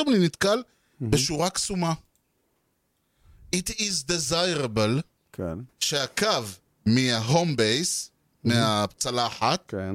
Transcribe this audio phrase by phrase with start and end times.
[0.00, 0.62] ופתאום אני נתקל
[1.00, 1.92] בשורה קסומה.
[3.56, 5.00] It is desirable
[5.32, 6.26] כן, שהקו
[6.86, 8.10] מה home base,
[8.44, 9.94] מהצלחת, כן.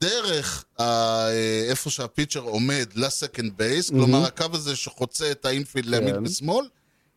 [0.00, 5.44] דרך ה- אה, איפה שה pitcher עומד ל second base, כלומר הקו הזה שחוצה את
[5.44, 6.22] ה infield לימין כן.
[6.26, 6.66] ושמאל,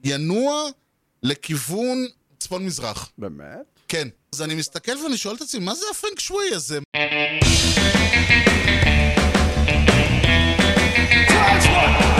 [0.03, 0.69] ינוע
[1.23, 2.05] לכיוון
[2.39, 3.11] צפון-מזרח.
[3.17, 3.79] באמת?
[3.87, 4.07] כן.
[4.33, 6.79] אז אני מסתכל ואני שואל את עצמי, מה זה הפנג שוואי הזה?
[11.29, 12.10] Drives one,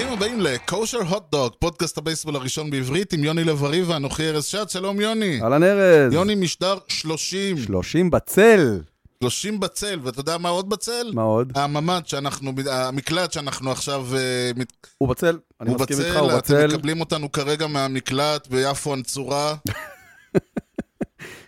[0.00, 4.44] שלום וברוכים הבאים לקושר הוט דוג, פודקאסט הבייסבול הראשון בעברית עם יוני לב-ארי ואנוכי ארז
[4.44, 5.42] שץ, שלום יוני.
[5.42, 6.12] אהלן ארז.
[6.12, 8.80] יוני משדר 30, 30 בצל.
[9.22, 11.10] 30 בצל, ואתה יודע מה עוד בצל?
[11.14, 11.52] מה עוד?
[11.54, 14.50] הממ"ד שאנחנו, המקלט שאנחנו עכשיו, אה,
[14.98, 15.38] הוא בצל.
[15.60, 16.66] אני הוא מסכים איתך, בצל, הוא אתם בצל.
[16.66, 19.54] מקבלים אותנו כרגע מהמקלט ביפו הנצורה.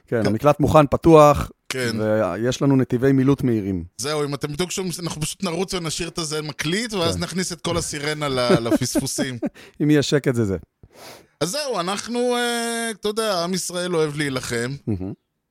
[0.09, 1.51] כן, המקלט מוכן, פתוח.
[1.73, 1.97] כן.
[2.01, 3.85] ויש לנו נתיבי מילוט מהירים.
[3.99, 7.23] זהו, אם אתם בדיוק שומעים, אנחנו פשוט נרוץ ונשאיר את הזה מקליט, ואז כן.
[7.23, 8.29] נכניס את כל הסירנה
[8.65, 9.39] לפספוסים.
[9.83, 10.57] אם יהיה שקט זה זה.
[11.41, 14.71] אז זהו, אנחנו, אה, אתה יודע, עם ישראל אוהב להילחם.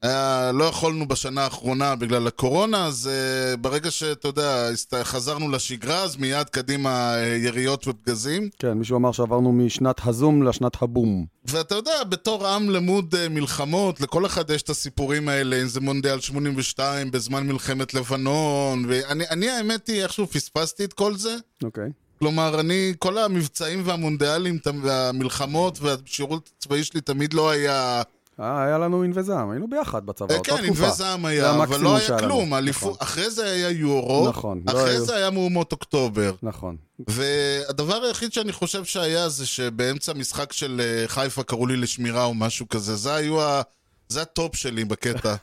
[0.03, 4.69] אה, לא יכולנו בשנה האחרונה בגלל הקורונה, אז אה, ברגע שאתה יודע,
[5.03, 8.49] חזרנו לשגרה, אז מיד קדימה אה, יריות ופגזים.
[8.59, 11.25] כן, מישהו אמר שעברנו משנת הזום לשנת הבום.
[11.45, 15.81] ואתה יודע, בתור עם למוד אה, מלחמות, לכל אחד יש את הסיפורים האלה, אם זה
[15.81, 21.35] מונדיאל 82, בזמן מלחמת לבנון, ואני, אני, האמת היא, איכשהו פספסתי את כל זה.
[21.63, 21.89] אוקיי.
[22.19, 28.02] כלומר, אני, כל המבצעים והמונדיאלים והמלחמות והשירות הצבאי שלי תמיד לא היה...
[28.42, 30.84] אה, היה לנו ענבי זעם, היינו ביחד בצבא, אה, אותה כן, תקופה.
[30.84, 32.20] ענבי זעם היה, אבל לא היה.
[32.20, 32.53] כלום.
[32.53, 32.94] נכון.
[33.00, 36.34] אחרי זה היה יורו, נכון, לא אחרי זה היה מהומות אוקטובר.
[36.44, 36.75] נכון.
[37.08, 42.34] והדבר היחיד שאני חושב שהיה זה שבאמצע משחק של אה, חיפה קראו לי לשמירה או
[42.34, 42.95] משהו כזה.
[42.95, 43.62] זה היו ה...
[44.09, 45.36] זה ה top שלי בקטע.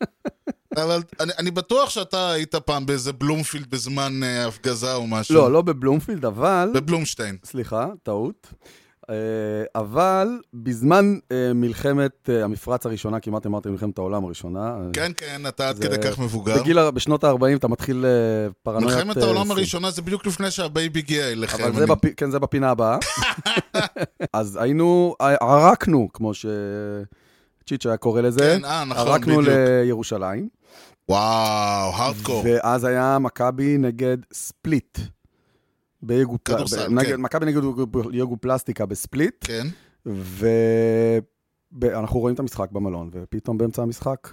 [0.82, 5.34] אבל אני, אני בטוח שאתה היית פעם באיזה בלומפילד בזמן אה, הפגזה או משהו.
[5.34, 6.70] לא, לא בבלומפילד, אבל...
[6.74, 7.36] בבלומשטיין.
[7.44, 8.52] סליחה, טעות.
[9.10, 9.14] אה,
[9.74, 14.76] אבל בזמן אה, מלחמת אה, המפרץ הראשונה, כמעט אמרתי מלחמת העולם הראשונה.
[14.92, 16.62] כן, כן, אתה עד כדי כך מבוגר.
[16.62, 18.04] בגיל, בשנות ה-40 אתה מתחיל
[18.62, 18.96] פרנויית...
[18.96, 19.50] מלחמת העולם.
[19.50, 21.64] הראשונה זה בדיוק לפני שה baby הגיע אליכם.
[21.64, 22.14] אבל זה, בפ...
[22.16, 22.98] כן, זה בפינה הבאה.
[24.32, 28.56] אז היינו, ערקנו, כמו שצ'יץ' היה קורא לזה.
[28.58, 29.54] כן, אה, נכון, ערקנו בדיוק.
[29.84, 30.48] לירושלים.
[31.08, 32.42] וואו, הארדקור.
[32.44, 34.98] ואז היה מכבי נגד ספליט.
[36.02, 36.38] ביגו...
[36.44, 37.20] כדורסל, כן.
[37.20, 37.60] מכבי נגד
[38.12, 39.34] יוגו פלסטיקה בספליט.
[39.40, 39.66] כן.
[41.80, 44.28] ואנחנו רואים את המשחק במלון, ופתאום באמצע המשחק,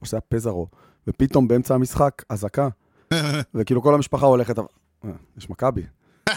[0.00, 0.66] או שזה היה פזרו,
[1.06, 2.68] ופתאום באמצע המשחק, אזעקה.
[3.54, 4.64] וכאילו כל המשפחה הולכת, אה,
[5.38, 5.82] יש מכבי.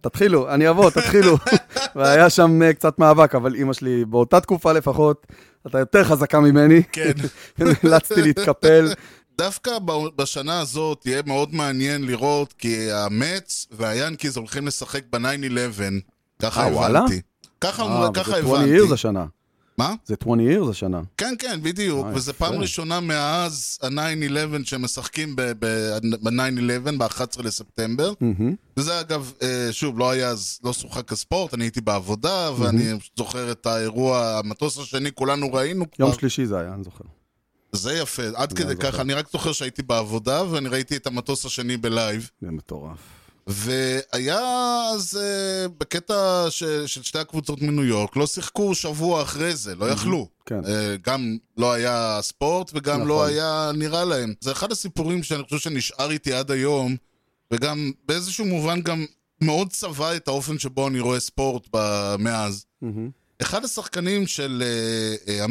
[0.00, 1.36] תתחילו, אני אבוא, תתחילו.
[1.96, 5.26] והיה שם אה, קצת מאבק, אבל אימא שלי, באותה תקופה לפחות,
[5.66, 6.82] אתה יותר חזקה ממני.
[6.92, 7.12] כן.
[7.58, 8.92] נאלצתי להתקפל.
[9.40, 9.78] דווקא
[10.16, 15.80] בשנה הזאת יהיה מאוד מעניין לראות, כי המץ והיאנקיז הולכים לשחק ב-9-11.
[16.42, 16.98] ככה אה, וואלה?
[16.98, 17.20] הבנתי.
[17.60, 18.78] ככה אה, ככה וזה 20 הבנתי.
[18.78, 19.26] years השנה.
[19.78, 19.94] מה?
[20.06, 21.00] זה 20 years השנה.
[21.16, 22.06] כן, כן, בדיוק.
[22.06, 22.46] אה, וזו יפה.
[22.46, 28.12] פעם ראשונה מאז ה-9-11 שהם משחקים ב-9-11, ב-11 לספטמבר.
[28.20, 28.54] מהמם.
[28.76, 33.52] וזה אגב, אה, שוב, לא היה אז, לא שוחק הספורט, אני הייתי בעבודה, ואני זוכר
[33.52, 36.06] את האירוע, המטוס השני, כולנו ראינו כבר.
[36.06, 37.04] יום שלישי זה היה, אני זוכר.
[37.72, 38.76] זה יפה, עד כדי.
[38.76, 42.30] כך, אני רק זוכר שהייתי בעבודה, ואני ראיתי את המטוס השני בלייב.
[42.40, 42.98] זה מטורף.
[43.46, 44.40] והיה
[44.94, 50.28] אז אה, בקטע של שתי הקבוצות מניו יורק, לא שיחקו שבוע אחרי זה, לא יכלו.
[50.46, 50.64] כן.
[50.64, 53.08] אה, גם לא היה ספורט וגם נכון.
[53.08, 54.34] לא היה נראה להם.
[54.40, 56.96] זה אחד הסיפורים שאני חושב שנשאר איתי עד היום,
[57.50, 59.04] וגם באיזשהו מובן גם
[59.40, 61.68] מאוד צבע את האופן שבו אני רואה ספורט
[62.18, 62.64] מאז.
[62.82, 63.10] מהמם.
[63.42, 65.44] אחד השחקנים של אה, אה,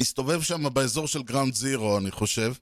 [0.00, 2.52] הסתובב שם באזור של גראונד זירו, אני חושב.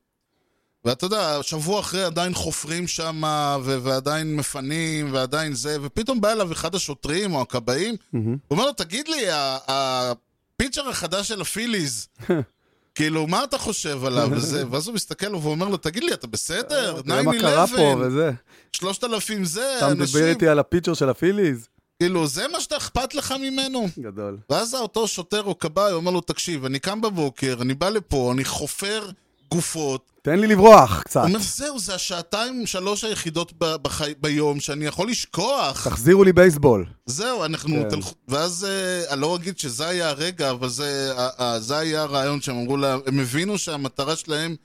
[0.84, 3.22] ואתה יודע, שבוע אחרי עדיין חופרים שם,
[3.64, 8.26] ו- ועדיין מפנים, ועדיין זה, ופתאום בא אליו אחד השוטרים או הכבאים, מהמם.
[8.30, 9.22] הוא אומר לו, תגיד לי,
[9.68, 12.08] הפיצ'ר החדש של הפיליז,
[12.94, 14.28] כאילו, מה אתה חושב עליו?
[14.32, 17.02] וזה, ואז הוא מסתכל לו ואומר לו, תגיד לי, אתה בסדר?
[17.02, 18.30] תראה מה קרה פה 9-11, וזה.
[18.72, 21.68] 3,000 זה, אתה מדבר אנשים, איתי על הפיצ'ר של הפיליז?
[22.00, 23.86] כאילו, זה מה שאתה אכפת לך ממנו?
[23.98, 24.38] גדול.
[24.50, 28.44] ואז אותו שוטר או כבאי אומר לו, תקשיב, אני קם בבוקר, אני בא לפה, אני
[28.44, 29.10] חופר
[29.50, 30.10] גופות.
[30.22, 31.20] תן לי לברוח קצת.
[31.20, 34.12] הוא אומר, זהו, זה השעתיים, שלוש היחידות ב- בחי...
[34.20, 35.88] ביום שאני יכול לשכוח.
[35.88, 36.86] תחזירו לי בייסבול.
[37.06, 37.76] זהו, אנחנו...
[37.76, 37.88] כן.
[37.88, 38.14] תלכו...
[38.28, 42.40] ואז אה, אני לא אגיד שזה היה הרגע, אבל זה, אה, אה, זה היה הרעיון
[42.40, 44.56] שהם אמרו להם, הם הבינו שהמטרה שלהם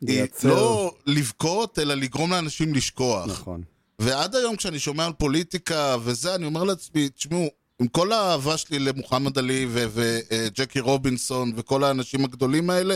[0.00, 3.26] היא לא לבכות, אלא לגרום לאנשים לשכוח.
[3.26, 3.62] נכון.
[3.98, 7.48] ועד היום כשאני שומע על פוליטיקה וזה, אני אומר לעצמי, תשמעו,
[7.80, 12.94] עם כל האהבה שלי למוחמד עלי וג'קי רובינסון וכל האנשים הגדולים האלה,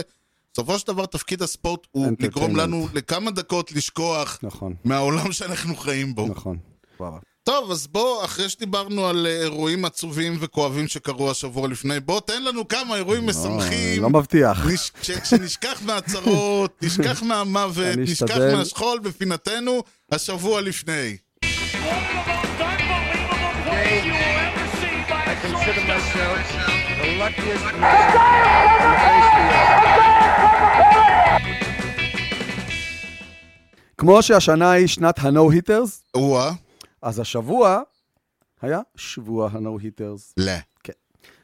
[0.53, 2.07] בסופו של דבר תפקיד הספורט הוא.
[2.19, 6.27] לגרום לנו לכמה דקות לשכוח נכון, מהעולם שאנחנו חיים בו.
[6.27, 6.57] נכון.
[6.99, 7.28] וואו.
[7.49, 12.43] טוב, אז בוא, אחרי שדיברנו על אה, אירועים עצובים וכואבים שקרו השבוע לפני, בוא תן
[12.43, 14.01] לנו כמה אירועים משמחים.
[14.01, 14.65] לא מבטיח.
[14.65, 14.91] נש...
[15.01, 15.11] ש...
[15.23, 18.37] שנשכח מהצרות, נשכח מהמוות, נשכח.
[18.37, 21.17] מהשכול בפינתנו השבוע לפני.
[25.43, 26.41] Consider myself
[27.01, 27.99] the luckiest man
[29.01, 29.79] face the earth.
[33.97, 36.51] כמו שהשנה היא שנת הנו-היטרס, או-אה,
[37.01, 37.81] אז השבוע
[38.61, 40.33] היה שבוע הנו-היטרס.
[40.37, 40.51] לא.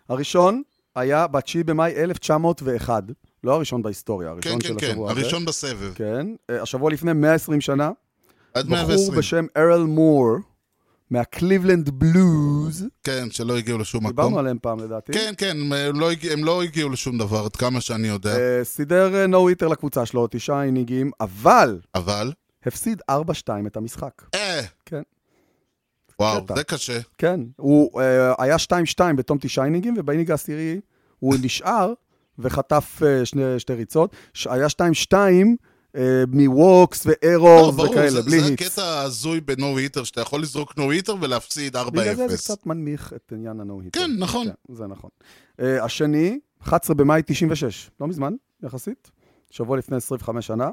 [0.10, 0.62] הראשון
[0.96, 3.04] היה ב-9 במאי 1901,
[3.44, 5.22] לא הראשון בהיסטוריה, כן, הראשון כן, של כן, השבוע הזה.
[5.22, 5.94] הראשון בסבב.
[5.96, 7.92] כן, אה, השבוע לפני 120 שנה,
[8.54, 9.18] עד בחור 120.
[9.18, 10.36] בשם ארל מור,
[11.10, 14.16] מהקליבלנד בלוז, כן, שלא הגיעו לשום מקום.
[14.16, 17.56] דיברנו עליהם פעם לדעתי, כן, כן, הם לא, הגיע, הם לא הגיעו לשום דבר, עד
[17.56, 18.38] כמה שאני יודע.
[18.38, 22.32] אה, סידר no-hitter לקבוצה שלו, תשעה אינינגים, אבל אבל,
[22.66, 23.14] הפסיד 4-2
[23.68, 24.22] את המשחק.
[24.36, 25.02] אה, כן.
[26.20, 26.56] וואו, קטע.
[26.56, 27.00] זה קשה.
[27.18, 28.56] כן, הוא אה, היה
[29.00, 30.80] 2-2 בתום תשעה אינינגים, וב inning העשירי
[31.20, 31.94] הוא נשאר
[32.40, 34.16] וחטף אה, שני, שתי ריצות.
[34.46, 34.68] היה
[35.12, 35.14] 2-2
[35.96, 38.66] אה, מ walks לא, ו errors ברור, וכאלה, זה, בלי זה hits.
[38.66, 41.90] הקטע ההזוי ב no-hitter, שאתה יכול לזרוק no-hitter ולהפסיד 4-0.
[41.90, 44.00] בגלל זה זה קצת מנמיך את עניין ה no-hitter.
[44.00, 44.48] כן, נכון.
[44.48, 45.10] כן, זה נכון.
[45.60, 48.34] אה, השני, 11 במאי 96, לא מזמן,
[48.64, 49.12] יחסית,
[49.52, 50.70] שבוע לפני 25 שנה,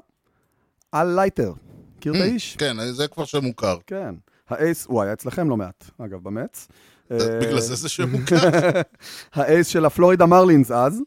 [0.93, 1.53] על לייטר.
[1.97, 2.57] מכיר את האיש?
[2.57, 3.77] כן, זה כבר שם מוכר.
[3.87, 4.15] כן.
[4.53, 6.69] ה ace, הוא היה אצלכם לא מעט, אגב, במטס.
[7.11, 8.37] אה, בגלל זה זה שם מוכר.
[9.35, 11.03] ה ace של הפלורידה מרלינס אז,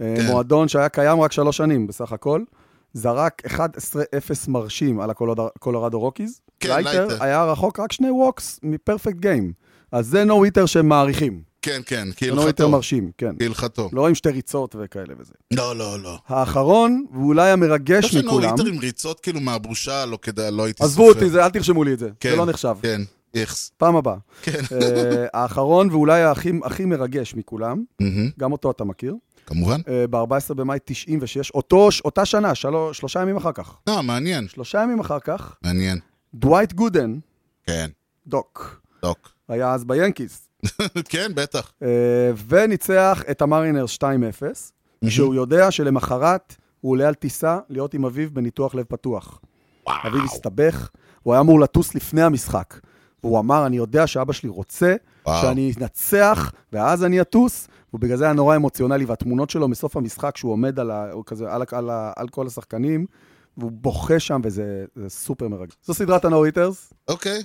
[0.00, 0.26] אה, כן.
[0.26, 2.42] מועדון שהיה קיים רק שלוש שנים בסך הכל,
[2.92, 3.50] זרק 11-0
[4.48, 6.40] מרשים על הקולורדו רוקיז.
[6.60, 7.24] כן, לייטר לייטר.
[7.24, 9.52] היה רחוק רק שני ווקס מפרפקט גיים.
[9.92, 11.42] אז זה נו היטר שהם מעריכים.
[11.64, 12.68] כן, כן, זה נו היטר כהלכתו.
[12.70, 13.34] מרשים, כן.
[13.38, 13.90] כהלכתו.
[13.92, 15.32] לא עם שתי ריצות וכאלה וזה.
[15.50, 16.18] לא, לא, לא.
[16.26, 20.84] האחרון, ואולי המרגש חושב שנו מכולם, היטר עם ריצות כאילו מהבושה, לא כדאי, לא הייתי
[20.84, 22.74] עזבו אותי, זה- אל תרשמו לי את זה, כן, זה לא נחשב.
[22.82, 23.00] כן,
[23.34, 23.72] איכס.
[23.76, 24.16] פעם הבאה.
[24.42, 24.60] כן.
[24.72, 27.84] אה, האחרון, ואולי הכי- הכי מרגש מכולם,
[28.38, 29.14] גם אותו אתה מכיר,
[29.46, 29.80] כמובן.
[30.10, 33.76] ב-14 במאי 96, אותו, אותה שנה, שלוש, שלושה ימים אחר כך.
[33.88, 35.98] אה, מעניין, שלושה ימים אחר כך, מעניין.
[36.34, 37.14] דווייט גודן,
[37.66, 37.90] כן,
[38.26, 39.28] דוק, דוק.
[39.48, 40.48] היה אז ביאנקיס,
[41.08, 41.72] כן, בטח.
[41.82, 41.88] אה,
[42.48, 44.02] וניצח את המרינרס 2-0,
[45.06, 49.40] כשהוא יודע שלמחרת הוא עולה על טיסה להיות עם אביו בניתוח לב פתוח.
[49.88, 50.90] אביו הסתבך,
[51.22, 52.74] הוא היה אמור לטוס לפני המשחק.
[53.24, 54.94] והוא אמר, אני יודע שאבא שלי רוצה
[55.26, 55.42] וואו.
[55.42, 60.52] שאני אנצח, ואז אני אטוס, ובגלל זה היה נורא אמוציונלי, והתמונות שלו מסוף המשחק, שהוא
[60.52, 63.06] עומד על, ה, כזה, על, על, על כל השחקנים,
[63.56, 65.72] והוא בוכה שם, וזה זה סופר מרגש.
[65.84, 66.92] זו סדרת הנו-היטרס.
[67.08, 67.36] אוקיי.
[67.36, 67.42] אה,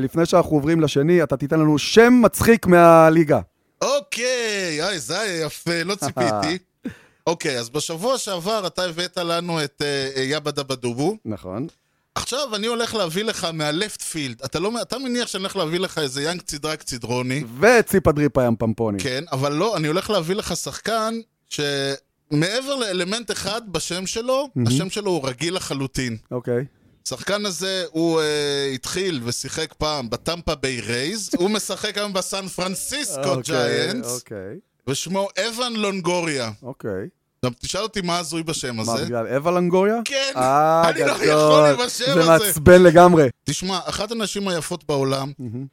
[0.00, 3.40] לפני שאנחנו עוברים לשני, אתה תיתן לנו שם מצחיק מהליגה.
[3.82, 6.58] אוקיי, אוי, זה היה יפה, לא ציפיתי.
[7.26, 11.16] אוקיי, אז בשבוע שעבר אתה הבאת לנו את אה, אה, יאבא דאבא דובו.
[11.24, 11.66] נכון.
[12.14, 14.42] עכשיו אני הולך להביא לך מה left field.
[14.44, 17.44] אתה לא, אתה מניח שאני הולך להביא לך איזה יאנג צדרק צדרוני.
[17.60, 18.98] וציפה דריפה ים פמפוני.
[18.98, 21.14] כן, אבל לא, אני הולך להביא לך שחקן
[21.48, 26.16] שמעבר לאלמנט אחד בשם שלו, השם שלו הוא רגיל לחלוטין.
[26.30, 26.64] אוקיי.
[27.06, 33.24] השחקן הזה, הוא אה, התחיל ושיחק פעם בטמפה ביי רייז, הוא משחק היום בסן פרנסיסקו
[33.24, 34.58] אוקיי, ג'יינטס, אוקיי,
[34.88, 36.50] ושמו אבן לונגוריה.
[36.62, 37.08] אוקיי.
[37.42, 39.04] עכשיו תשאל אותי מה הזוי בשם מה, הזה.
[39.04, 39.96] בגלל אווה לנגוריה?
[40.04, 41.64] כן, אה, אני לא יכול.
[41.64, 42.28] עם השם זה הזה.
[42.46, 43.28] מעצבן לגמרי.
[43.44, 45.32] תשמע, אחת הנשים היפות בעולם,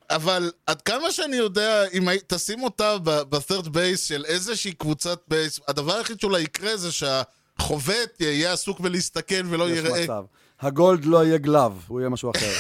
[0.10, 5.96] אבל עד כמה שאני יודע, אם תשים אותה ב-third base של איזושהי קבוצת בייס, הדבר
[5.96, 10.04] היחיד שאולי יקרה זה שהחובט יהיה עסוק בלהסתכל ולא יש יראה...
[10.04, 10.24] מצב.
[10.62, 12.52] ה gold לא יהיה glove, הוא יהיה משהו אחר.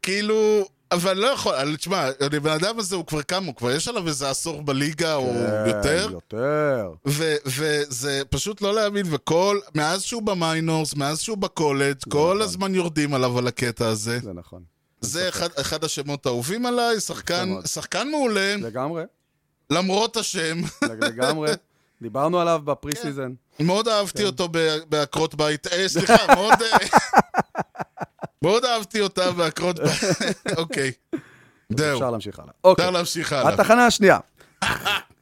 [0.03, 0.65] כאילו...
[0.93, 4.31] אבל לא יכול, תשמע, הבן אדם הזה הוא כבר כמה, הוא כבר יש עליו איזה
[4.31, 5.35] עשור בליגה או
[5.67, 6.93] יותר, כן, יותר.
[7.09, 12.75] ו- וזה פשוט לא להאמין, וכל, מאז שהוא ב minors, מאז שהוא בקולג', כל הזמן
[12.75, 14.19] יורדים עליו על הקטע הזה.
[14.23, 14.63] זה נכון.
[15.01, 17.49] זה אחד, אחד השמות האהובים עליי, שחקן.
[17.67, 19.05] שחקן מעולה, לגמרי,
[19.71, 20.61] למרות השם.
[20.83, 21.51] לגמרי.
[22.03, 23.33] דיברנו עליו ב pre-season.
[23.61, 26.55] מאוד אהבתי אותו ב- בעקרות בית, אה, סליחה, מאוד...
[26.63, 26.79] אה,
[28.43, 30.03] מאוד אהבתי אותה בעקרות בית,
[30.59, 30.93] אוקיי.
[31.77, 32.53] זהו, אפשר להמשיך הלאה.
[32.65, 32.85] אוקיי.
[32.85, 33.55] אפשר להמשיך הלאה.
[33.55, 34.19] התחנה השנייה.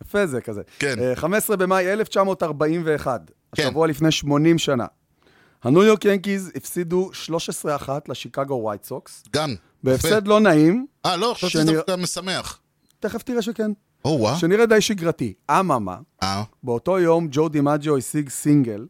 [0.02, 0.62] יפה זה כזה.
[0.78, 0.98] כן.
[1.02, 3.20] אה, 15 במאי 1941,
[3.54, 3.62] כן.
[3.62, 4.86] השבוע לפני 80 שנה.
[5.64, 7.10] הניו יורק ינקיז הפסידו
[7.86, 9.54] 13-1 לשיקגו ווייט סוקס, גם.
[9.82, 10.86] בהפסד לא נעים.
[11.06, 12.58] אה, לא, חשבתי שזה משמח.
[13.00, 13.70] תכף תראה שכן,
[14.06, 14.38] או, וואה.
[14.38, 15.34] שנראה די שגרתי.
[15.50, 18.86] אממה, אה, באותו יום ג'ו דימג'ו השיג סינגל,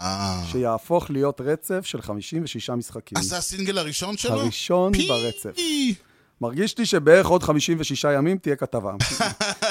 [0.00, 0.42] אה.
[0.52, 3.18] שיהפוך להיות רצף של 56 משחקים.
[3.18, 4.40] אז זה הסינגל הראשון שלו?
[4.40, 5.08] הראשון פי!
[5.08, 5.56] ברצף.
[6.40, 8.92] מרגיש לי שבערך עוד 56 ימים תהיה כתבה.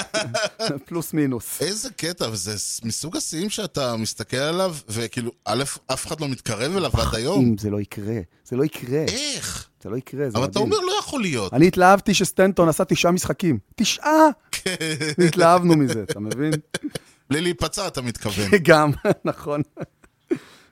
[0.86, 1.62] פלוס מינוס.
[1.62, 6.92] איזה קטע, וזה מסוג השיאים שאתה מסתכל עליו, וכאילו, א', אף אחד לא מתקרב אליו
[6.94, 7.46] עד היום.
[7.46, 9.02] אם זה לא יקרה, זה לא יקרה.
[9.08, 9.68] איך?
[9.84, 10.74] זה לא יקרה, זה אבל אתה מדהים.
[10.74, 11.54] אומר, לא יכול להיות.
[11.54, 13.60] אני התלהבתי שסטנטון עשה תשעה משחקים.
[13.76, 14.28] תשעה!
[15.28, 16.52] התלהבנו מזה, אתה מבין?
[17.30, 18.52] בלי להיפצע, אתה מתכוון.
[18.68, 18.92] גם,
[19.26, 19.62] נכון.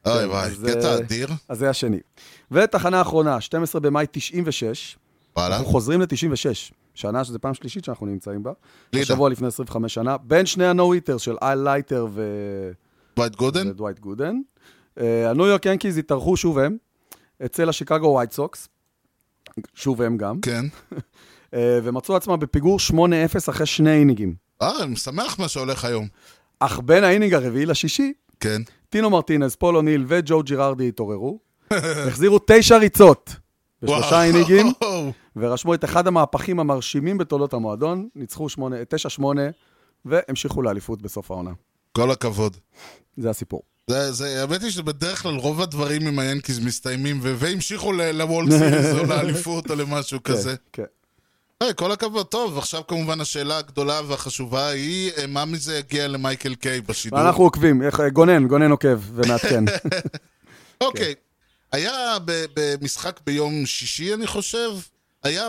[0.06, 1.28] אוי וואי, קטע אה, אדיר.
[1.50, 2.00] אז זה השני.
[2.52, 4.98] ותחנה אחרונה, 12 במאי 96.
[5.38, 5.56] וואלה.
[5.56, 6.74] אנחנו חוזרים ל-96.
[6.96, 8.52] שנה שזו פעם שלישית שאנחנו נמצאים בה.
[8.94, 9.06] לידה.
[9.06, 10.18] שבוע לפני 25 שנה.
[10.18, 12.22] בין שני ה no-hitters של אל לייטר ו...
[13.18, 13.68] וייט גודן?
[13.68, 14.36] ודווייט גודן.
[14.98, 16.78] הניו יורק ינקיז התארחו שוב הם,
[17.46, 18.68] אצל השיקגו ווייט סוקס,
[19.75, 20.66] שוב הם גם, כן.
[21.54, 22.94] אה, ומצאו עצמם בפיגור 8-0
[23.50, 24.36] אחרי שני אינינגים.
[24.62, 26.08] אה, אני שמח מה שהולך היום.
[26.60, 28.62] אך בין האינינג הרביעי לשישי, כן.
[28.90, 31.40] טינו מרטינז, פול אוניל וג'ו ג'ירארדי התעוררו,
[32.08, 33.36] החזירו תשע ריצות
[33.84, 34.22] בשלושה וואו.
[34.22, 34.74] אינינגים,
[35.36, 38.48] ורשמו את אחד המהפכים המרשימים בתולדות המועדון, ניצחו
[39.20, 39.24] 9-8,
[40.06, 41.52] והמשיכו לאליפות בסוף העונה.
[41.92, 42.58] כל הכבוד.
[43.18, 43.62] זה הסיפור.
[43.88, 49.00] זה, זה, האמת היא שבדרך כלל רוב הדברים עם היאנקיז מסתיימים, והמשיכו ל World Series
[49.00, 50.56] או לאליפות או למשהו כזה.
[50.74, 50.84] כן,
[51.62, 52.25] היי, כל הכבוד.
[52.25, 57.20] טוב, עכשיו כמובן השאלה הגדולה והחשובה היא, אה, מה מזה הגיע למייקל קיי בשידור?
[57.20, 57.82] ואנחנו עוקבים,
[58.13, 59.63] גונן, גונן עוקב ומעדכן.
[60.82, 61.13] אוקיי.
[61.74, 62.18] היה
[62.53, 64.70] במשחק ביום שישי, אני חושב,
[65.24, 65.48] היה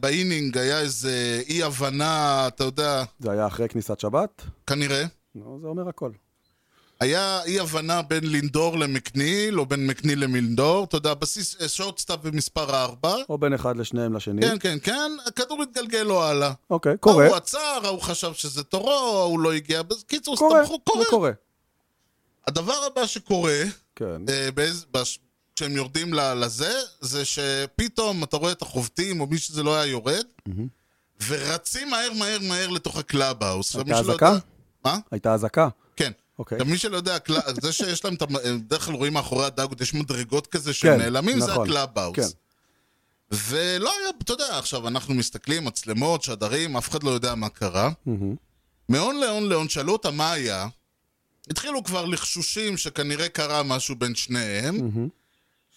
[0.00, 4.42] באינינג, היה איזה אי-הבנה, אתה יודע, זה היה אחרי כניסת שבת?
[4.66, 5.04] כנראה.
[5.34, 6.10] נו, זה אומר הכל.
[7.00, 13.14] היה אי-הבנה בין לינדור למקניל, או בין מקניל ללינדור, אתה יודע, בסיס shortstop במספר 4.
[13.28, 14.42] או בין אחד לשניהם לשני.
[14.42, 16.52] כן, כן, כן, הכדור התגלגל לו הלאה.
[16.70, 17.24] אוקיי, קורה.
[17.24, 18.90] ההוא עצר, ההוא חשב שזה תורו,
[19.20, 19.82] ההוא לא הגיע.
[19.82, 21.04] בקיצור, קורה, קורה.
[21.10, 21.30] קורה.
[22.46, 23.62] הדבר הבא שקורה,
[23.96, 24.22] כן.
[24.28, 25.18] אה, באיז- בש-
[25.56, 30.24] כשהם יורדים לזה, זה שפתאום אתה רואה את החובטים, או מי שזה לא היה יורד,
[31.26, 33.76] ורצים מהר מהר מהר לתוך ה clubhouse.
[33.76, 34.26] הייתה אזעקה?
[34.26, 34.38] יודע-
[34.84, 34.98] מה?
[35.10, 35.68] הייתה אזעקה.
[35.96, 36.12] כן.
[36.38, 36.58] אוקיי.
[36.58, 37.16] גם מי שלא יודע,
[37.62, 40.92] זה שיש להם, את המ- בדרך כלל רואים מאחורי ה dugout, יש מדרגות כזה שהם
[40.92, 42.16] כן, נעלמים, זה נכון, ה clubhouse.
[42.16, 42.26] כן.
[43.32, 47.90] ולא היה, אתה יודע, עכשיו אנחנו מסתכלים, מצלמות, שדרים, אף אחד לא יודע מה קרה.
[48.88, 50.66] מהון להון להון, שאלו אותם מה היה,
[51.50, 55.08] התחילו כבר לחשושים שכנראה קרה משהו בין שניהם.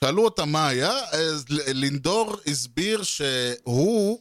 [0.02, 4.20] שאלו אותם מה היה, אז לינדור הסביר שהוא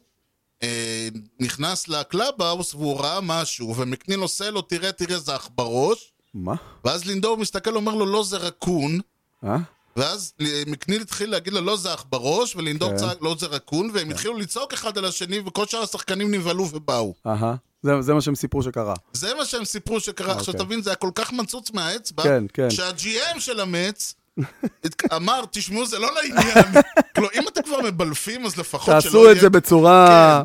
[0.63, 1.09] אה,
[1.41, 6.13] נכנס ל clubhouse והוא ראה משהו, ומקניל עושה לו, תראה, תראה, זה עכברוש.
[6.35, 6.55] מה?
[6.85, 9.01] ואז לינדור מסתכל, אומר לו, לא, זה רקון.
[9.45, 9.57] אה?
[9.97, 10.33] ואז
[10.67, 12.97] מקניל התחיל להגיד לו, לא, זה עכברוש, ולינדור כן.
[12.97, 17.15] צעק, לא, זה רקון, והם התחילו לצעוק אחד על השני, וכל שאר השחקנים נבהלו ובאו.
[17.27, 17.55] אהה.
[17.83, 18.95] זה- זה מה שהם סיפרו שקרה.
[19.13, 20.33] זה מה שהם סיפרו שקרה.
[20.33, 20.67] עכשיו אוקיי.
[20.67, 22.71] תבין, זה היה כל כך מצוץ מהאצבע, כן, כן.
[22.71, 24.15] שה-GM של המץ
[25.17, 26.65] אמר, תשמעו, זה לא לעניין.
[27.15, 29.51] כלומר, אם אתם כבר מבלפים, אז לפחות שלא תעשו את זה יהיה...
[29.51, 30.43] בצורה...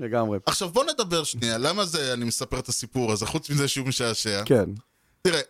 [0.00, 0.38] לגמרי.
[0.46, 4.42] עכשיו בוא נדבר שנייה, למה זה, אני מספר את הסיפור הזה, חוץ מזה שהוא משעשע.
[4.44, 4.64] כן.
[5.22, 5.40] תראה,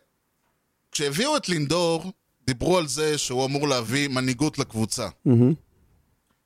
[0.92, 2.12] כשהביאו את לינדור,
[2.46, 5.08] דיברו על זה שהוא אמור להביא מנהיגות לקבוצה.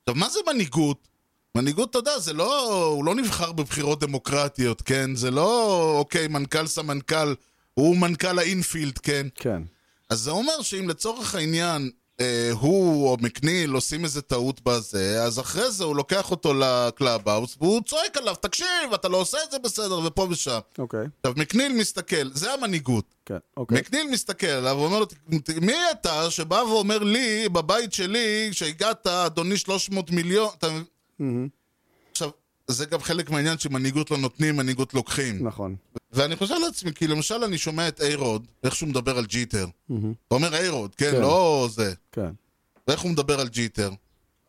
[0.02, 1.08] עכשיו, מה זה מנהיגות?
[1.56, 2.84] מנהיגות, אתה יודע, זה לא...
[2.86, 5.14] הוא לא נבחר בבחירות דמוקרטיות, כן?
[5.14, 7.34] זה לא, אוקיי, מנכ"ל סמנכ"ל,
[7.74, 9.26] הוא מנכ"ל ה infield, כן?
[9.34, 9.62] כן.
[10.12, 11.90] אז זה אומר שאם לצורך העניין
[12.20, 16.64] אה, הוא או מקניל עושים איזה טעות בזה, אז אחרי זה הוא לוקח אותו ל
[16.64, 20.58] clubhouse והוא צועק עליו, תקשיב, אתה לא עושה את זה בסדר, ופה ושם.
[20.78, 21.06] אוקיי.
[21.20, 23.14] עכשיו, מקניל מסתכל, זה המנהיגות.
[23.26, 23.36] כן.
[23.56, 23.78] אוקיי.
[23.78, 25.06] מקניל מסתכל עליו ואומר לו,
[25.60, 30.68] מי אתה שבא ואומר לי, בבית שלי, שהגעת, אדוני 300 מיליון, אתה...
[32.10, 32.30] עכשיו,
[32.68, 35.46] זה גם חלק מהעניין שמנהיגות לא נותנים, מנהיגות לוקחים.
[35.46, 35.76] נכון.
[36.12, 39.66] ואני חושב לעצמי, כי למשל אני שומע את איירוד, איך שהוא מדבר על ג'יטר.
[39.88, 39.98] הוא
[40.30, 41.20] אומר איירוד, כן, כן.
[41.20, 41.94] לא זה.
[42.12, 42.30] כן.
[42.88, 43.90] ואיך הוא מדבר על ג'יטר.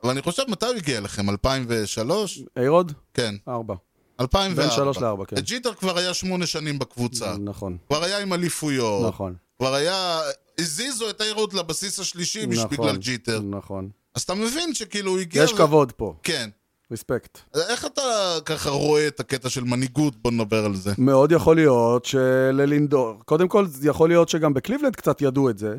[0.04, 1.30] אבל אני חושב, מתי הוא הגיע אליכם?
[1.30, 2.42] 2003?
[2.58, 2.92] איירוד?
[3.14, 3.76] כן, ארבע.
[4.20, 4.62] 2004.
[4.62, 5.38] בין שלוש לארבע, כן.
[5.38, 7.38] את ג'יטר כבר היה שמונה שנים בקבוצה.
[7.38, 7.78] נכון.
[7.88, 9.08] כבר היה עם אליפויות.
[9.08, 9.36] נכון.
[9.58, 10.22] כבר היה...
[10.60, 12.70] הזיזו את איירוד לבסיס השלישי נכון.
[12.70, 13.42] בגלל ג'יטר.
[13.42, 13.90] נכון.
[14.16, 15.44] אז אתה מבין שכאילו הוא הגיע...
[15.44, 16.16] יש ו- כבוד פה.
[16.24, 16.50] כן.
[16.92, 17.40] respect.
[17.70, 18.02] איך אתה
[18.46, 20.16] ככה רואה את הקטע של מנהיגות?
[20.16, 20.92] בוא נדבר על זה.
[20.98, 25.76] מאוד יכול להיות שללינדור, קודם כל, יכול להיות שגם בקליבלנד קצת ידעו את זה,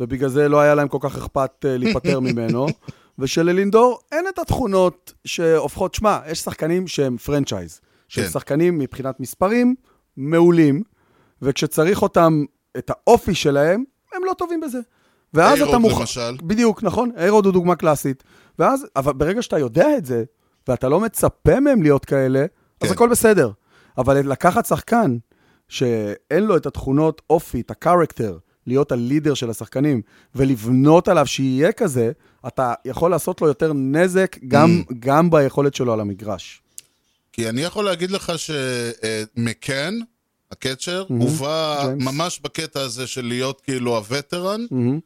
[0.00, 2.66] ובגלל זה לא היה להם כל כך אכפת אה, להיפטר ממנו,
[3.18, 8.30] ושללינדור אין את התכונות שהופכות, שמע, יש שחקנים שהם franchise, שהם כן.
[8.30, 9.74] שחקנים מבחינת מספרים
[10.16, 10.82] מעולים,
[11.42, 12.44] וכשצריך אותם,
[12.78, 14.78] את האופי שלהם, הם לא טובים בזה.
[15.34, 16.00] ואז איירוד אתה מוכן...
[16.00, 16.36] למשל.
[16.42, 18.24] בדיוק, נכון, איירוד הוא דוגמה קלאסית.
[18.58, 20.24] ואז, אבל ברגע שאתה יודע את זה,
[20.68, 22.40] ואתה לא מצפה מהם להיות כאלה,
[22.80, 22.94] אז כן.
[22.94, 23.50] הכל בסדר.
[23.98, 25.16] אבל לקחת שחקן
[25.68, 30.02] שאין לו את התכונות אופי, את הקרקטר, להיות הלידר של השחקנים
[30.34, 32.12] ולבנות עליו שיהיה כזה,
[32.46, 34.94] אתה יכול לעשות לו יותר נזק גם, Mm.
[34.98, 36.62] גם ביכולת שלו על המגרש.
[37.32, 38.32] כי אני יכול להגיד לך
[39.36, 39.98] שמקן,
[40.52, 41.86] ה catcher, הוא בא.
[42.00, 45.00] ממש בקטע הזה של להיות כאילו ה veteran, מהמם.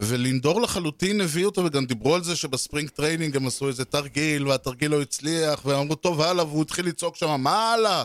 [0.00, 4.48] ולינדור לחלוטין הביא אותו, וגם דיברו על זה שב spring training הם עשו איזה תרגיל,
[4.48, 8.04] והתרגיל לא הצליח, והם אמרו, טוב, הלאה, והוא התחיל לצעוק שם, מה הלאה?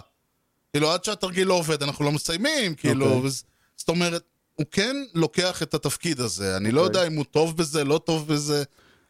[0.73, 3.21] כאילו, עד שהתרגיל לא עובד, אנחנו לא מסיימים, כאילו, אוקיי.
[3.27, 3.43] וזה-
[3.77, 4.23] זאת אומרת,
[4.55, 7.01] הוא כן לוקח את התפקיד הזה, אני לא אוקיי.
[7.01, 8.63] יודע אם הוא טוב בזה, לא טוב בזה.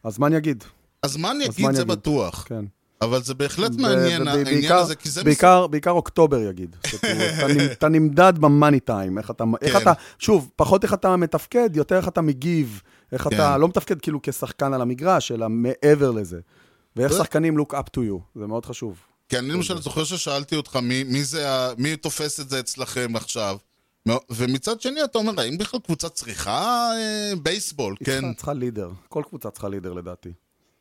[0.04, 0.64] הזמן יגיד,
[1.02, 1.92] הזמן יגיד הזמן זה יגיד.
[1.92, 2.64] בטוח, כן.
[3.04, 5.20] אבל זה בהחלט מעניין העניין בעיקר- הזה, כי זה...
[5.20, 6.76] מס- בעיקר, בעיקר אוקטובר יגיד.
[7.12, 9.82] אומרת, אתה נמ- אתה נמדד במאני טיים, איך אתה, איך כן.
[9.82, 12.82] אתה, שוב, פחות איך אתה מתפקד, יותר איך אתה מגיב,
[13.12, 13.60] איך אתה כן.
[13.60, 16.40] לא מתפקד כאילו כשחקן על המגרש, אלא מעבר לזה.
[16.96, 18.98] ואיך שחקנים look up to you, זה מאוד חשוב.
[19.28, 21.46] כי אני למשל זוכר ששאלתי אותך מי, מי זה,
[21.78, 23.56] מי תופס את זה אצלכם עכשיו.
[24.30, 28.12] ומצד שני אתה אומר, האם בכלל קבוצה צריכה אה, בייסבול, היא כן?
[28.20, 30.32] צריכה- צריכה לידר, כל קבוצה צריכה לידר לדעתי.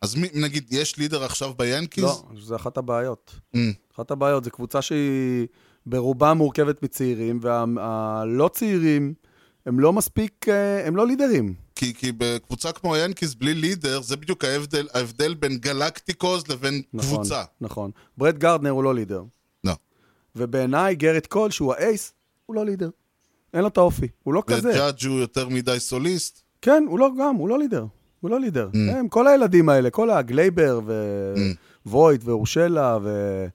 [0.04, 2.04] אז מי, נגיד, יש leader עכשיו ביאנקיז?
[2.04, 3.36] לא, זה אחת הבעיות.
[3.56, 3.60] Mm,
[3.96, 5.48] אחת הבעיות, זו קבוצה שהיא
[5.86, 9.14] ברובה מורכבת מצעירים, והלא צעירים
[9.66, 11.54] הם לא מספיק, אה, הם לא לידרים.
[11.76, 17.16] כי, כי בקבוצה כמו היאנקיז בלי leader, זה בדיוק ההבדל, ההבדל בין גלקטיקוס לבין נכון,
[17.16, 17.44] קבוצה.
[17.62, 17.92] נכון.
[18.18, 19.24] ברד גרדנר הוא לא leader.
[19.64, 19.74] לא.
[20.36, 22.14] ובעיניי גריט קול, שהוא ה ace,
[22.46, 22.90] הוא לא leader.
[23.54, 24.70] אין לו את האופי, הוא לא כזה.
[24.70, 26.42] וג'אג' הוא יותר מדי סוליסט.
[26.62, 27.86] כן, הוא לא גם, הוא לא leader.
[28.24, 28.70] הוא לא leader.
[28.74, 28.92] Mm.
[28.92, 30.80] הם, כל הילדים האלה, כל הגלייבר,
[31.86, 33.46] ווייד ואורשלה ו...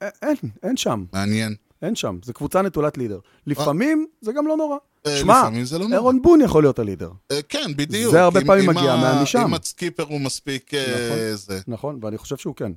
[0.00, 1.54] אין, אין שם, מעניין.
[1.82, 2.18] אין שם.
[2.22, 3.18] זו קבוצה נטולת leader.
[3.46, 4.76] לפעמים זה גם לא נורא.
[5.06, 5.86] אה, שמע, זה לא.
[5.92, 7.10] אירון בון יכול להיות ה leader.
[7.32, 8.12] אה, כן, בדיוק.
[8.12, 9.38] זה הרבה פעמים מגיע משם.
[9.38, 11.18] אם ה skipper הוא מספיק אה, נכון.
[11.34, 11.60] זה.
[11.68, 12.72] נכון, ואני חושב שהוא כן.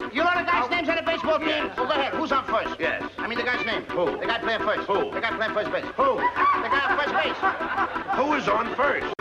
[0.00, 1.64] You know the guy's names on the baseball team?
[1.76, 2.12] Well, go ahead.
[2.18, 2.80] Who's on first?
[2.80, 3.02] Yes.
[3.18, 3.82] I mean the guy's name.
[3.96, 4.04] Who?
[4.20, 4.84] The guy playing first.
[4.90, 4.98] Who?
[5.16, 5.88] The guy playing first base.
[6.00, 6.10] Who?
[6.64, 7.40] The guy on first base.
[8.18, 9.13] Who is on first?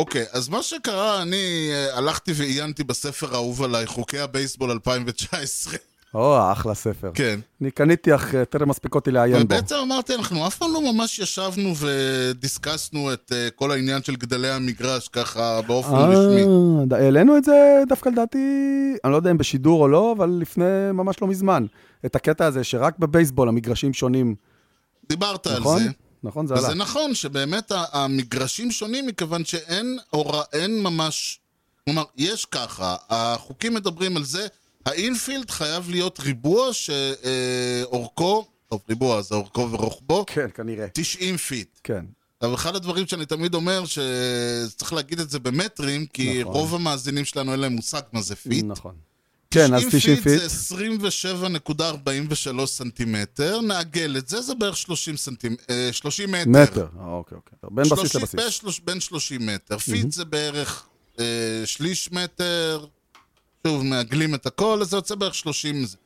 [0.00, 5.76] אוקיי, אז מה שקרה, אני אה, הלכתי ועיינתי בספר האהוב עליי, חוקי הבייסבול 2019.
[6.14, 7.10] או, אחלה ספר.
[7.14, 7.40] כן.
[7.60, 9.54] אני קניתי אך אה, טרם מספיק אותי לעיין בו.
[9.54, 14.50] ובעצם אמרתי, אנחנו אף פעם לא ממש ישבנו ודיסקסנו את אה, כל העניין של גדלי
[14.50, 16.44] המגרש ככה באופן רשמי.
[16.90, 18.38] העלינו את זה דווקא לדעתי,
[19.04, 21.66] אני לא יודע אם בשידור או לא, אבל לפני ממש לא מזמן.
[22.06, 24.34] את הקטע הזה שרק בבייסבול המגרשים שונים,
[25.08, 25.82] דיברת על נכון?
[25.82, 25.90] זה.
[26.22, 26.74] נכון, זה וזה עלה.
[26.74, 31.40] נכון שבאמת המגרשים שונים מכיוון שאין הוראה, אין ממש...
[31.84, 34.46] כלומר, יש ככה, החוקים מדברים על זה,
[34.86, 40.86] ה infield חייב להיות ריבוע שאורכו, טוב, ריבוע זה אורכו ורוחבו, כן, כנראה.
[40.92, 41.68] 90 feet.
[41.84, 42.04] כן.
[42.42, 46.54] אבל אחד הדברים שאני תמיד אומר, שצריך להגיד את זה במטרים, כי נכון.
[46.54, 48.64] רוב המאזינים שלנו אין להם מושג מה זה feet.
[48.68, 48.94] נכון.
[49.50, 50.40] כן, אז 90 feet.
[50.40, 50.46] זה
[52.56, 56.48] 27.43 סנטימטר, נעגל את זה, זה בערך 30 סנטימטר, 30 מטר.
[56.50, 56.86] מטר.
[57.00, 57.58] אה, אוקיי, אוקיי.
[57.70, 58.34] בין בסיס 30 לבסיס.
[58.40, 59.78] בין שלוש- בין 30 מטר.
[59.78, 60.86] feet זה בערך
[61.20, 61.24] אה,
[61.64, 62.86] שליש מטר,
[63.66, 65.84] שוב, מעגלים את הכל, אז זה יוצא בערך 30.
[65.84, 65.96] זה.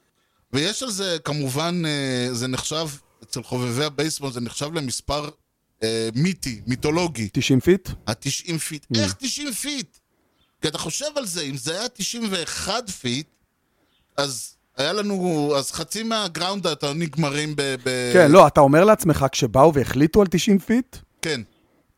[0.52, 2.86] ויש על זה, כמובן, אה, זה נחשב,
[3.22, 5.28] אצל חובבי הבייסבול זה נחשב למספר
[5.82, 7.28] אה, מיתי, מיתולוגי.
[7.32, 7.88] 90 feet?
[8.06, 8.84] ה-90 feet.
[8.84, 8.98] Mm.
[8.98, 9.96] איך 90 feet?
[10.62, 13.26] כי אתה חושב על זה, אם זה היה 91 feet,
[14.16, 17.62] אז היה לנו, אז חצי מה ground outs נגמרים ב...
[17.84, 18.10] ב...
[18.12, 21.40] כן, לא, אתה אומר לעצמך, כשבאו והחליטו על 90 feet, כן.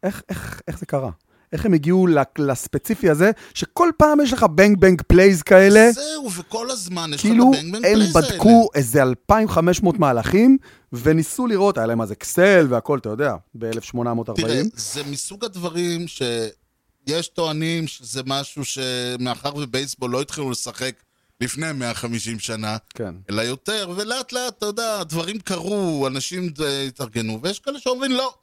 [0.02, 1.10] איך, איך, איך זה קרה?
[1.52, 2.06] איך הם הגיעו
[2.38, 7.50] לספציפי הזה, שכל פעם יש לך bang bang plays כאלה, זהו, וכל הזמן יש כאילו
[7.52, 8.28] לך bang bang הם plays האלה.
[8.28, 10.58] בדקו איזה 2,500 מהלכים,
[10.92, 14.34] וניסו לראות, היה להם אז אקסל והכל, אתה יודע, ב-1840.
[14.36, 20.94] תראה, זה מסוג הדברים שיש טוענים שזה משהו שמאחר ובייסבול לא התחילו לשחק
[21.40, 23.14] לפני 150 שנה, כן.
[23.30, 28.34] אלא יותר, ולאט לאט, אתה יודע, דברים קרו, אנשים אה, התארגנו, ויש כאלה שאומרים לא.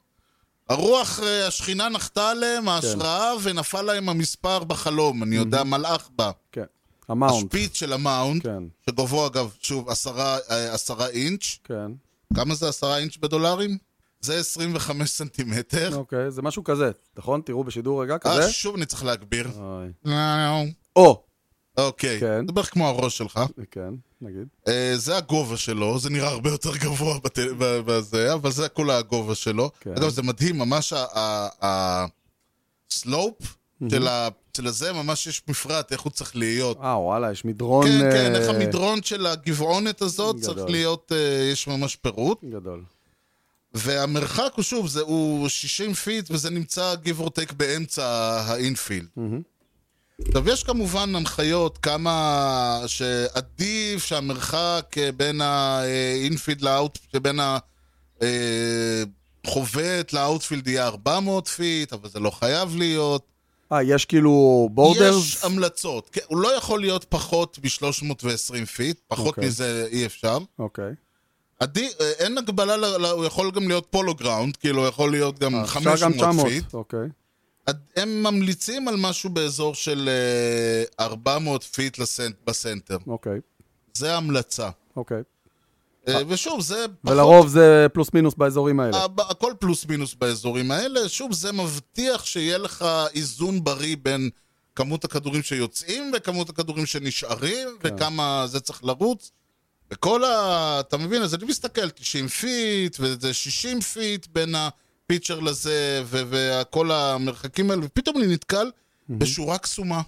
[0.68, 6.30] הרוח, אה, השכינה נחתה עליהם, ההשראה, ונפל להם המספר בחלום, אני יודע, מלאך בה.
[6.52, 6.64] כן.
[7.08, 7.44] המאונט.
[7.44, 11.92] השפיץ של המאונד, כן, שגובהו אגב, שוב, עשרה, אה, עשרה אינץ', כן.
[12.34, 13.78] כמה זה עשרה אינץ' בדולרים?
[14.20, 15.96] זה 25 סנטימטר.
[15.96, 17.40] אוקיי, זה משהו כזה, נכון?
[17.40, 18.42] תראו בשידור רגע, כזה.
[18.42, 19.50] אה, שוב אני צריך להגביר.
[20.96, 21.24] או,
[21.76, 22.20] אוקיי.
[22.20, 22.46] כן.
[22.46, 23.40] זה בערך כמו הראש שלך.
[23.70, 24.46] כן, נגיד.
[24.68, 29.34] אה, זה הגובה שלו, זה נראה הרבה יותר גבוה בת- בזה, אבל זה כל הגובה
[29.34, 29.70] שלו.
[29.80, 29.90] כן.
[29.90, 30.92] אגב, זה מדהים, ממש
[32.90, 33.34] הסלופ
[33.90, 36.78] של ה- של הזה, ממש יש מפרט, איך הוא צריך להיות.
[36.82, 37.86] אה, וואלה, יש מדרון...
[37.86, 40.54] כן, כן, אה, איך המדרון של הגבעונת הזאת גדול.
[40.54, 41.18] צריך להיות, אה,
[41.52, 42.44] יש ממש פירוט.
[42.44, 42.82] גדול.
[43.74, 48.06] והמרחק הוא שוב, זה, הוא 60 feet, וזה נמצא give or take באמצע
[48.46, 49.06] ה infield.
[50.20, 57.58] עכשיו, יש כמובן הנחיות כמה שעדיף שהמרחק אה, בין ה infield ל out, שבין ה...
[58.22, 59.02] אה,
[60.12, 63.22] ל outfield יהיה 400 feet, אבל זה לא חייב להיות.
[63.72, 65.16] אה, יש כאילו borders?
[65.24, 66.08] יש המלצות.
[66.12, 69.46] כן, הוא לא יכול להיות פחות מ-320 feet, פחות אוקיי.
[69.46, 70.38] מזה אי אפשר.
[70.58, 70.92] אוקיי.
[71.60, 75.10] עדי, אה, אין הגבלה, ל- ל- הוא יכול גם להיות פולו גראונדס, כאילו הוא יכול
[75.10, 76.74] להיות גם אה, אפשר 500 גם 900, feet.
[76.74, 77.08] אוקיי.
[77.96, 80.08] הם ממליצים על משהו באזור של
[81.00, 82.98] אה, 400 feet ל cent, ב center.
[83.06, 83.40] אוקיי.
[83.94, 84.70] זה המלצה.
[84.96, 85.22] אוקיי.
[86.08, 87.16] אה, ושוב, זה פחות...
[87.16, 89.06] ולרוב זה פלוס מינוס באזורים האלה.
[89.18, 91.08] הכל פלוס מינוס באזורים האלה.
[91.08, 94.30] שוב, זה מבטיח שיהיה לך איזון בריא בין
[94.76, 97.94] כמות הכדורים שיוצאים וכמות הכדורים שנשארים, כן.
[97.94, 99.30] וכמה זה צריך לרוץ.
[99.90, 100.80] וכל ה...
[100.80, 101.22] אתה מבין?
[101.22, 104.54] אז אני מסתכל, 90 feet, וזה 60 feet בין
[105.04, 108.70] ה pitcher לזה, וכל המרחקים האלה, ופתאום אני נתקל
[109.08, 110.02] בשורה קסומה.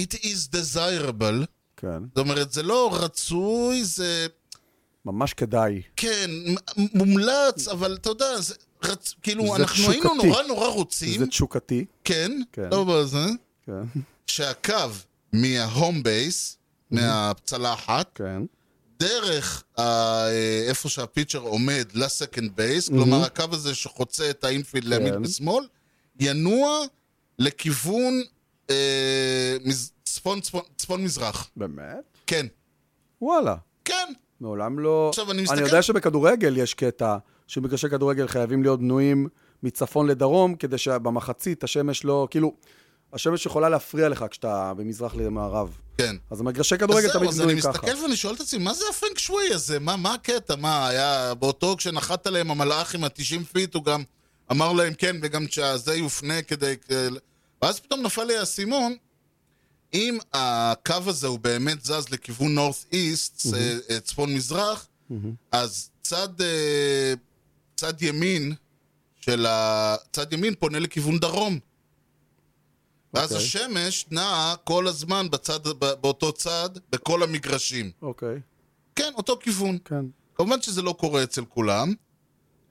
[0.00, 1.46] It is desirable.
[1.76, 2.02] כן.
[2.08, 4.26] זאת אומרת, זה לא רצוי, זה...
[5.04, 5.82] ממש כדאי.
[5.96, 6.30] כן,
[6.76, 9.14] מומלץ, אבל אתה יודע, זה רצ...
[9.22, 10.28] כאילו, זה אנחנו היינו תשוקתי.
[10.28, 11.84] נורא נורא רוצים, זה תשוקתי.
[12.04, 12.68] כן, כן.
[12.70, 13.26] לא בזה,
[13.66, 14.00] כן.
[14.26, 14.74] שהקו
[15.32, 16.58] מה home base,
[16.90, 18.42] מהצלחת, כן.
[19.00, 19.80] דרך ה...
[19.82, 24.84] אה, איפה שה pitcher עומד ל second base, כלומר הקו הזה שחוצה את ה infield
[24.84, 25.22] לימין כן.
[25.24, 25.64] ושמאל,
[26.20, 26.78] ינוע
[27.38, 28.22] לכיוון
[28.70, 29.92] אה, מז...
[30.04, 31.50] צפון, צפון, צפון מזרח.
[31.56, 32.18] באמת?
[32.26, 32.46] כן,
[33.22, 33.56] וואלה.
[33.84, 34.12] כן.
[34.40, 35.06] מעולם לא...
[35.08, 39.28] עכשיו, אני אני מסתכל- יודע שבכדורגל יש קטע שמגרשי כדורגל חייבים להיות בנויים
[39.62, 42.28] מצפון לדרום, כדי שבמחצית השמש לא...
[42.30, 42.54] כאילו,
[43.12, 45.76] השמש יכולה להפריע לך כשאתה במזרח למערב.
[45.98, 46.16] כן.
[46.30, 47.70] אז המגרשי כדורגל אז זהו, תמיד אז אני בנויים ככה.
[47.70, 49.78] מסתכל ואני שואל את עצמי, מה זה הפנג שוואי הזה?
[49.78, 50.56] מה, מה הקטע?
[50.56, 54.02] מה, היה באותו, כשנחת עליהם המלאך עם ה-90 feet, הוא גם
[54.50, 56.74] אמר להם כן, וגם שזה יופנה כדי...
[57.62, 58.94] ואז פתאום נפל לי האסימון,
[59.94, 63.46] אם הקו הזה הוא באמת זז לכיוון north-east,
[64.04, 64.86] צפון-מזרח,
[65.52, 67.14] אז צד, אה,
[67.76, 68.54] צד ימין
[69.20, 69.96] של ה...
[70.12, 71.58] צד ימין פונה לכיוון דרום.
[73.14, 73.46] ואז אוקיי.
[73.46, 75.60] השמש נעה כל הזמן בצד,
[76.00, 77.90] באותו צד, בכל המגרשים.
[78.02, 78.40] אוקיי,
[78.96, 79.78] כן, אותו כיוון.
[79.84, 80.04] כן.
[80.34, 81.94] כמובן שזה לא קורה אצל כולם.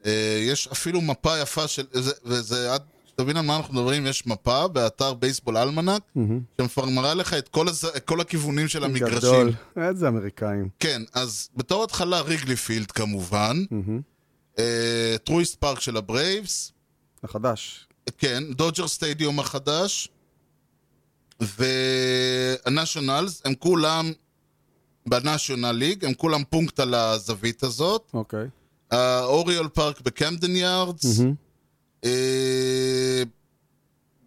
[0.05, 1.85] אה, יש אפילו מפה יפה של...
[1.91, 2.81] זה, וזה עד...
[3.19, 6.01] שתבין על מה אנחנו מדברים, יש מפה באתר בייסבול אלמנק,
[6.75, 7.85] שמראה לך את כל, הז...
[7.85, 9.17] את כל הכיוונים של המגרשים.
[9.17, 9.51] גדול.
[9.77, 10.69] איזה אמריקאים.
[10.79, 13.57] כן, אז בתור התחלה ריגלי פילד כמובן,
[14.59, 16.71] אה, טרואיסט פארק של הברייבס,
[17.23, 17.87] החדש.
[18.17, 20.09] כן, דודג'ר סטדיום החדש,
[21.39, 24.11] והנשיונלס, הם כולם
[25.05, 28.11] בנשיונל ליג, הם כולם פונקט על הזווית הזאת.
[28.13, 28.47] אוקיי.
[28.91, 31.19] האוריול פארק בקמדן יארדס.
[32.05, 33.23] אה,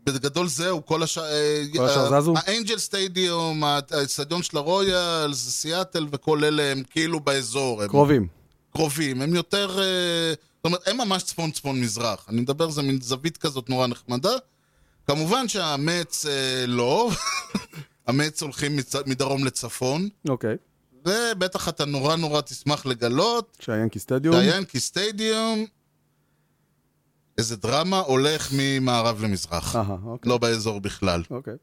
[0.06, 1.24] בגדול זהו, כל השאר...
[1.24, 2.34] אה, כל השאר זזו?
[2.36, 7.86] האנג'ל סטדיום, האצטדיון של הרויאלס, סיאטל וכל אלה הם כאילו באזור.
[7.86, 8.26] קרובים.
[8.72, 9.78] קרובים, הם יותר...
[9.78, 12.26] אה, זאת אומרת, הם ממש צפון-צפון מזרח.
[12.28, 14.30] אני מדבר, זה מין זווית כזאת נורא נחמדה.
[15.06, 17.10] כמובן שהמץ אה, לא.
[18.06, 20.56] המץ הולכים מצ- מדרום לצפון, אוקיי.
[21.06, 24.34] ובטח אתה נורא נורא תשמח לגלות שהיאנקי סטדיום.
[24.34, 25.66] שהיאנקי סטדיום,
[27.38, 29.76] איזה דרמה, הולך ממערב למזרח.
[29.76, 30.30] אהה, אוקיי.
[30.30, 31.22] לא באזור בכלל.
[31.30, 31.54] אוקיי.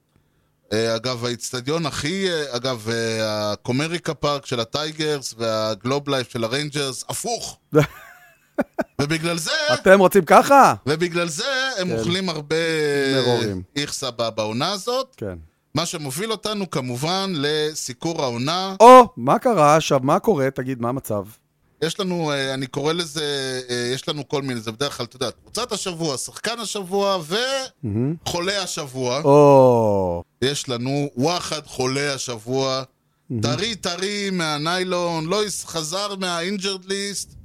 [0.74, 2.30] אה, אגב, האיצטדיון הכי...
[2.32, 7.60] אה, אגב, אה, הקומריקה פארק של הטייגרס והגלוב לייף של הריינג'רס, הפוך.
[9.02, 9.52] ובגלל זה...
[9.74, 10.74] אתם רוצים ככה?
[10.86, 11.44] ובגלל זה
[11.78, 11.98] הם כן.
[11.98, 12.56] אוכלים הרבה
[13.16, 13.62] מרורים.
[13.76, 15.14] איכסה בעונה הזאת.
[15.18, 15.38] כן.
[15.76, 18.76] מה שמוביל אותנו כמובן לסיקור העונה.
[18.80, 20.00] או, מה קרה עכשיו?
[20.04, 20.52] מה קורה?
[20.52, 21.24] תגיד, מה המצב?
[21.82, 25.16] יש לנו, אה, אני קורא לזה, אה, יש לנו כל מיני, זה בדרך כלל, אתה
[25.16, 27.18] יודע, קבוצת השבוע, שחקן השבוע
[28.24, 29.22] וחולה השבוע.
[29.24, 32.84] או, יש לנו וואחד חולה השבוע.
[33.42, 37.39] טרי טרי מהניילון, לואיס חזר מה injured list.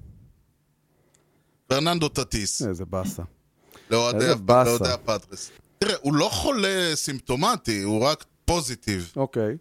[1.75, 3.23] פרננדו טטיס, איזה באסה.
[3.91, 4.71] לאוהדי איזה הפ- באסה.
[4.71, 5.51] לאוהדי הפטרס.
[5.79, 9.13] תראה, הוא לא חולה סימפטומטי, הוא רק פוזיטיב.
[9.17, 9.57] אוקיי.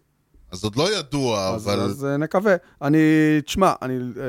[0.51, 1.79] אז עוד לא ידוע, אז, אבל...
[1.79, 2.55] אז אה, נקווה.
[2.81, 2.97] אני,
[3.45, 4.23] תשמע, אני, אה,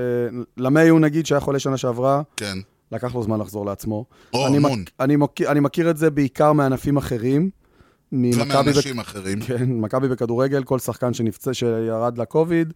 [0.57, 2.59] למי הוא נגיד שהיה חולה שנה שעברה, כן.
[2.93, 4.05] לקח לו זמן לחזור לעצמו.
[4.33, 4.81] או, אני, המון.
[4.81, 7.51] מק, אני, מכיר, אני מכיר את זה בעיקר מענפים אחרים.
[8.13, 9.41] ומאנשים אחרים.
[9.41, 12.73] כן, מכבי בכדורגל, כל שחקן שנפצע, שירד לקוביד,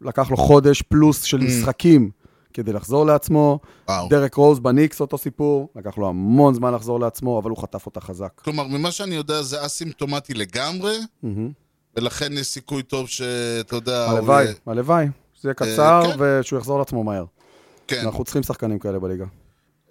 [0.00, 2.10] לקח לו חודש פלוס של משחקים
[2.54, 3.58] כדי לחזור לעצמו.
[3.88, 4.08] וואו.
[4.08, 8.00] דרק רוז בניקס, אותו סיפור, לקח לו המון זמן לחזור לעצמו, אבל הוא חטף אותה
[8.00, 8.40] חזק.
[8.44, 10.96] כלומר, ממה שאני יודע זה אסימפטומטי לגמרי,
[11.96, 14.06] ולכן יש סיכוי טוב שאתה יודע...
[14.10, 15.06] הוא הלוואי, יהיה- הלוואי.
[15.34, 16.16] שזה יהיה קצר כן.
[16.18, 17.24] ושהוא יחזור לעצמו מהר.
[17.86, 18.00] כן.
[18.04, 19.24] אנחנו צריכים שחקנים כאלה בליגה.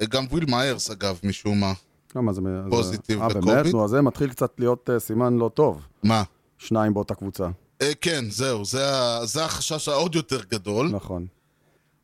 [0.10, 1.74] גם וויל מיירס, אגב, משום מה.
[2.16, 2.42] למה זה...
[2.42, 3.44] זה- positive אה, באמת?
[3.44, 3.74] בקוביד?
[3.74, 5.82] נו, אז זה מתחיל קצת להיות אה, סימן לא טוב.
[6.04, 6.24] מה?
[6.58, 7.48] שניים באותה קבוצה.
[7.82, 8.86] אה, כן, זהו, זה,
[9.24, 10.90] זה החשש העוד יותר גדול.
[10.92, 11.26] נכון.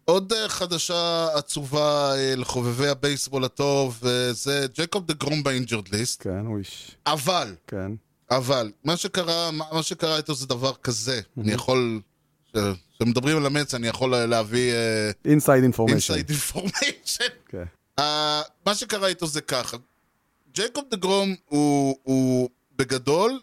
[0.05, 5.87] עוד אה, חדשה עצובה אה, לחובבי הבייסבול הטוב, אה, זה ג'קוב דה גרום ב injured
[5.87, 6.95] list, כן, הוא איש...
[7.05, 7.91] אבל, כן.
[8.31, 12.01] אבל, מה שקרה, מה מה שקרה איתו זה דבר כזה, אני יכול,
[12.95, 14.73] כשמדברים על המץ אני יכול להביא
[15.25, 16.13] אינסייד אינפורמיישן.
[16.13, 17.23] אינסייד אינפורמיישן.
[18.65, 19.77] מה שקרה איתו זה ככה,
[20.53, 23.39] ג'ייקוב דה גרום הוא, הוא בגדול,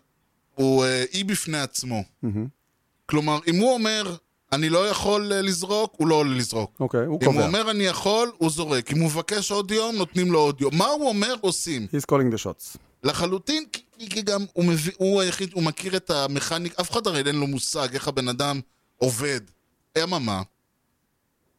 [0.55, 2.05] הוא אי בפני עצמו.
[3.07, 4.17] כלומר, אם הוא אומר,
[4.53, 6.77] אני לא יכול אה, לזרוק, הוא לא עולה לזרוק.
[6.81, 7.47] אוקיי, הוא אם הוא קובע.
[7.47, 8.93] אומר אני יכול, הוא זורק.
[8.93, 10.77] אם הוא מבקש עוד יום, נותנים לו עוד יום.
[10.79, 11.87] מה הוא אומר, עושים.
[11.93, 12.79] He's calling the shots.
[13.05, 17.23] לחלוטין, כי, כי גם הוא, מביא, הוא היחיד, הוא מכיר את המכניק, אף אחד הרי
[17.27, 18.61] אין לו מושג איך הבן אדם
[18.97, 19.41] עובד.
[20.03, 20.43] אממה,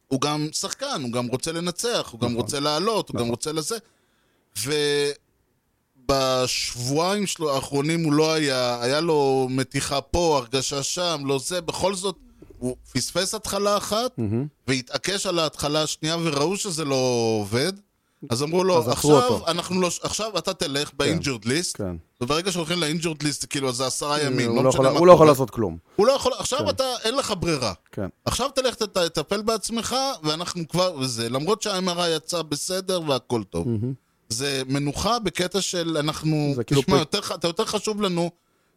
[0.08, 2.40] הוא גם שחקן, הוא גם רוצה לנצח, הוא גם נכון.
[2.40, 3.76] רוצה לעלות, הוא גם רוצה לזה.
[6.08, 11.94] ובשבועיים שלו האחרונים הוא לא היה, היה לו מתיחה פה, הרגשה שם, לא זה, בכל
[11.94, 12.16] זאת,
[12.64, 14.18] הוא פספס התחלה אחת,
[14.68, 16.94] והתעקש על ההתחלה השנייה, וראו שזה לא
[17.40, 17.72] עובד.
[18.30, 21.96] אז אמרו לו, אז עכשיו, אותו." אנחנו לא, עכשיו אתה תלך ב injured list, כן.
[22.20, 25.06] וברגע שהולכים ל injured list, כאילו, זה עשרה ימים, הוא לא לא משנה מה הוא
[25.06, 25.30] לא יכול קורה.
[25.32, 25.76] לעשות כלום.
[25.96, 27.72] הוא לא יכול, עכשיו אתה, אין לך ברירה.
[27.92, 28.06] כן.
[28.24, 33.66] עכשיו תלך תט- תטפל בעצמך, ואנחנו כבר, וזה, למרות שה-MRI יצא בסדר והכל טוב.
[34.28, 38.30] זה מנוחה בקטע של אנחנו, כאילו תשמע, פרי- יותר, אתה יותר חשוב לנו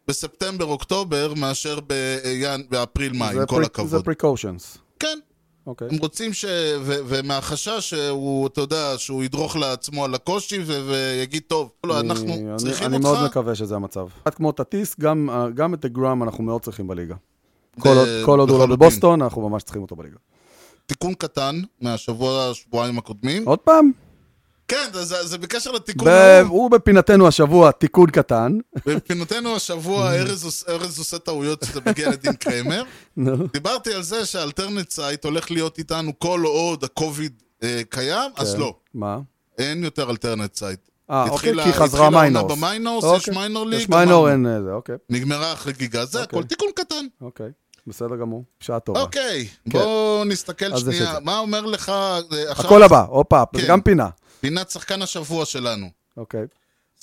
[0.08, 3.88] בספטמבר, אוקטובר, מאשר בינ- באפריל, מאי, זה עם כל הכבוד.
[3.88, 4.78] זה precautions.
[5.00, 5.18] כן,
[5.66, 5.88] אוקיי.
[5.90, 6.44] הם רוצים ש...
[6.80, 6.94] ו...
[7.06, 10.90] ומהחשש שהוא, אתה יודע, שהוא ידרוך לעצמו על הקושי ו...
[10.90, 13.06] ויגיד, טוב, לא, אני- אנחנו אני- צריכים אני אותך.
[13.06, 14.06] מאוד מקווה שזה המצב.
[14.22, 17.14] קצת כמו טטיס, גם אה, גם את הגראם אנחנו מאוד צריכים בליגה.
[17.80, 18.66] כל עוד- כל עוד הוא לא.
[18.76, 20.16] בבוסטון, אנחנו ממש צריכים אותו בליגה.
[20.86, 23.48] תיקון קטן מהשבוע, שבועיים הקודמים.
[23.48, 23.92] עוד פעם,
[24.68, 26.48] כן, זה, זה, זה בקשר לתיקון ההוא.
[26.48, 28.58] הוא בפינתנו השבוע תיקון קטן.
[28.86, 32.82] מבחינתנו השבוע ארז ארז עושה טעויות כשזה מגיע לדין קריימר.
[33.16, 33.46] נו.
[33.52, 38.54] דיברתי על זה שה alternate site הולך להיות איתנו כל עוד הקוביד אה, קיים, אז
[38.54, 38.60] כן.
[38.60, 38.74] לא.
[38.94, 39.18] מה?
[39.58, 40.80] אין יותר alternate site.
[41.10, 42.52] אה, אוקיי, כי חזרה התחילה העונה minors.
[42.52, 43.18] ב minors, אוקיי.
[43.18, 43.80] יש minor league.
[43.80, 44.30] יש minor.
[44.30, 44.96] אין אה, זה, אוקיי.
[45.10, 46.38] נגמרה החגיגה, זה אוקיי.
[46.38, 46.48] הכל.
[46.48, 47.06] תיקון קטן.
[47.20, 47.50] אוקיי,
[47.86, 48.44] בסדר גמור.
[48.60, 49.00] בשעה טובה.
[49.00, 51.20] אוקיי, בואו נסתכל אז יש שנייה.
[51.22, 52.66] מה אומר לך אה, עכשיו?
[52.66, 53.68] הכל הבא, הופה, זה כן.
[53.68, 54.08] גם פינה.
[54.40, 55.90] פינת שחקן השבוע שלנו.
[56.16, 56.46] אוקיי.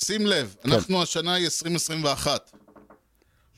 [0.04, 0.72] שים לב, כן.
[0.72, 2.50] אנחנו השנה היא 2021.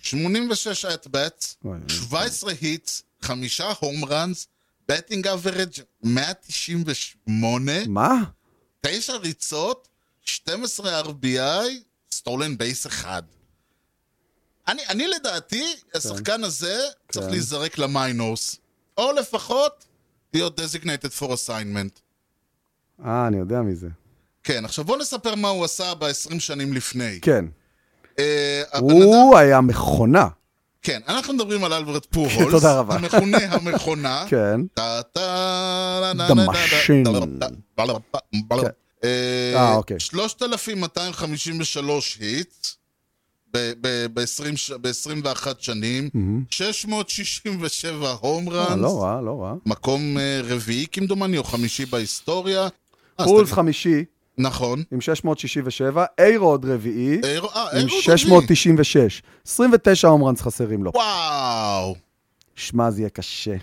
[0.02, 4.46] 86 at-bats, אוי, 17 hits, חמישה home runs,
[4.88, 5.72] batting average
[6.02, 8.14] 198, מה?
[8.80, 9.88] תשע ריצות,
[10.24, 11.68] 12 RBI,
[12.10, 13.22] stolen base אחד.
[14.68, 16.78] אני, אני לדעתי, השחקן הזה
[17.12, 17.32] צריך כן.
[17.32, 18.56] להיזרק למיינורס,
[18.96, 19.84] או לפחות
[20.34, 22.00] להיות designated for assignment.
[23.04, 23.88] אה, אני יודע מי זה.
[24.44, 27.18] כן, עכשיו בוא נספר מה הוא עשה ב-20 שנים לפני.
[27.22, 27.44] כן.
[28.18, 30.28] אה, הבן אדם, הוא היה מכונה.
[30.82, 32.94] כן, אנחנו מדברים על אלברט פורהולס, תודה רבה.
[32.94, 34.24] המכונה המכונה.
[34.30, 34.60] כן.
[34.74, 35.20] טה טה
[36.12, 37.08] The לה, לה, Machine.
[38.48, 38.54] כן.
[39.04, 40.00] אה, אה, אוקיי.
[40.00, 42.66] 3,253 היט
[43.52, 46.08] ב-21 שנים,
[46.50, 49.54] 667 הום ראנס, לא רע, לא רע.
[49.66, 52.68] מקום אה, רביעי כמדומני, או חמישי בהיסטוריה.
[53.20, 54.04] אה, פולס חמישי
[54.38, 54.82] נכון.
[54.92, 58.02] עם 667, איירוד רביעי אה, אה, עם רביעי.
[58.02, 59.22] 696.
[59.46, 60.90] 29 הומרנס חסרים לו.
[60.94, 61.94] וואו.
[62.54, 63.56] שמע, זה יהיה קשה.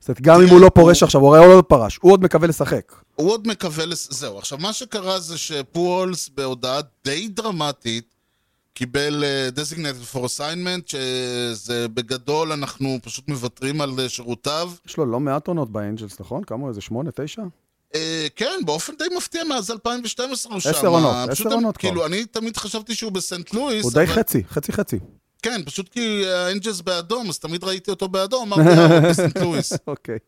[0.00, 2.48] זאת אומרת, גם אם הוא לא פורש עכשיו, הוא הרי עוד פרש, הוא עוד מקווה
[2.48, 2.92] לשחק.
[3.14, 4.08] הוא עוד מקווה לס...
[4.12, 4.38] זהו.
[4.38, 8.14] עכשיו, מה שקרה זה שפולס בהודעה די דרמטית
[8.74, 14.70] קיבל uh, designated for assignment, שזה בגדול אנחנו פשוט מוותרים על שירותיו.
[14.86, 16.44] יש לו לא מעט עונות באנג'לס, נכון?
[16.44, 16.68] כמה?
[16.68, 17.42] איזה שמונה, תשע?
[17.92, 17.96] Uh,
[18.36, 20.70] כן, באופן די מפתיע מאז 2012 הוא שם.
[20.70, 21.88] עשר עונות, עשר עונות כבר.
[21.88, 23.84] כאילו, אני תמיד חשבתי שהוא בסנט לואיס.
[23.84, 24.98] הוא די חצי, חצי חצי.
[25.42, 29.72] כן, פשוט כי האנג'לס באדום, אז תמיד ראיתי אותו באדום, אמרתי, אה, בסנט לואיס.
[29.86, 30.18] אוקיי.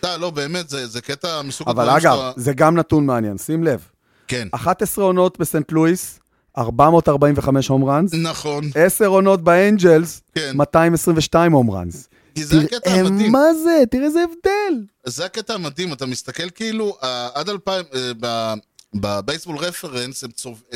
[0.00, 3.80] אתה, לא, באמת, זה זה קטע מסוג אבל אגב, זה גם נתון מעניין, שים לב.
[4.28, 6.18] כן, 11 עונות בסנט לואיס,
[6.58, 8.70] 445 הום ראנס, נכון.
[8.74, 10.52] 10 עונות באנג'לס, כן.
[10.54, 12.08] 222 הום ראנס.
[12.36, 13.32] כי זה הקטע המדהים.
[13.32, 14.84] מה זה, תראה איזה הבדל.
[15.06, 16.96] זה הקטע המדהים, אתה מסתכל כאילו,
[17.34, 18.54] עד 2000, אה,
[18.94, 20.24] בבייסבול רפרנס.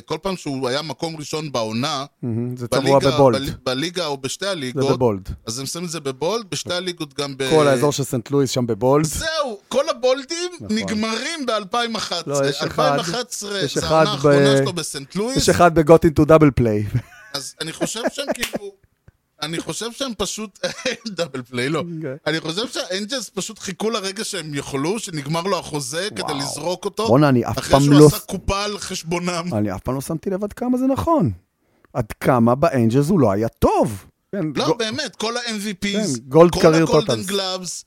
[0.04, 2.04] כל פעם שהוא היה מקום ראשון בעונה,
[2.56, 3.40] זה צבוע בבולד.
[3.42, 5.28] בל- בליגה או בשתי זה הליגות, בבולד.
[5.46, 7.50] אז הם שמים את זה בבולד, בשתי הליגות גם ב...
[7.50, 9.04] כל האזור של סנט לואיס שם בבולד.
[9.06, 12.14] זהו, כל הבולדים נגמרים ב-2011.
[12.26, 16.24] לא, יש אחד- 2011 יש זה העונה האחרונה שלו בסנט לואיס, יש אחד ב-Got into
[16.26, 16.98] double play.
[17.34, 18.72] אז אני חושב שהם כאילו...
[19.42, 20.58] אני חושב שהם פשוט...
[21.16, 21.78] דאבל פליי, לא.
[21.78, 22.16] אוקיי.
[22.26, 26.34] אני חושב שהאנג'לס פשוט חיכו לרגע שהם יוכלו, שנגמר לו החוזה כדי.
[26.38, 27.06] לזרוק אותו.
[27.06, 29.44] בואנה, אני אף אחרי פעם שהוא לא- עשה קופה על חשבונם.
[29.52, 31.30] אני אף פעם לא שמתי לב עד כמה זה נכון.
[31.92, 34.04] עד כמה באנג'לס הוא לא היה טוב.
[34.32, 37.22] כן, לא, באמת, כל כן, ה-MVPs, gold כל ה golden.
[37.22, 37.84] gloves,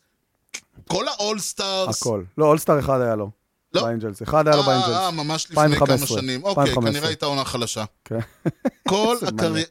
[0.88, 2.02] כל ה all-stars.
[2.02, 2.24] הכל.
[2.38, 3.30] לא, all-star אחד היה לו.
[3.74, 3.82] לא.
[3.82, 4.22] באנג'לס.
[4.22, 5.14] אחד היה לו אה, אה, באנג'לס.
[5.14, 6.22] ממש לפני כמה 2015.
[6.22, 6.44] שנים.
[6.44, 6.92] אוקיי, 2015.
[6.92, 7.84] כנראה הייתה עונה חלשה.
[8.06, 8.20] כן.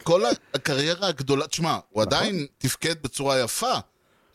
[0.05, 3.75] כל, הקריירה הגדולה, תשמע, הוא עדיין תפקד בצורה יפה,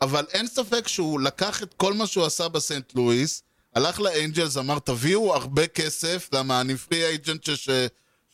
[0.02, 3.42] אבל אין ספק שהוא לקח את כל מה שהוא עשה בסנט לואיס,
[3.74, 7.70] הלך לאנג'לס, אמר, תביאו הרבה כסף, למה אני free agent שש...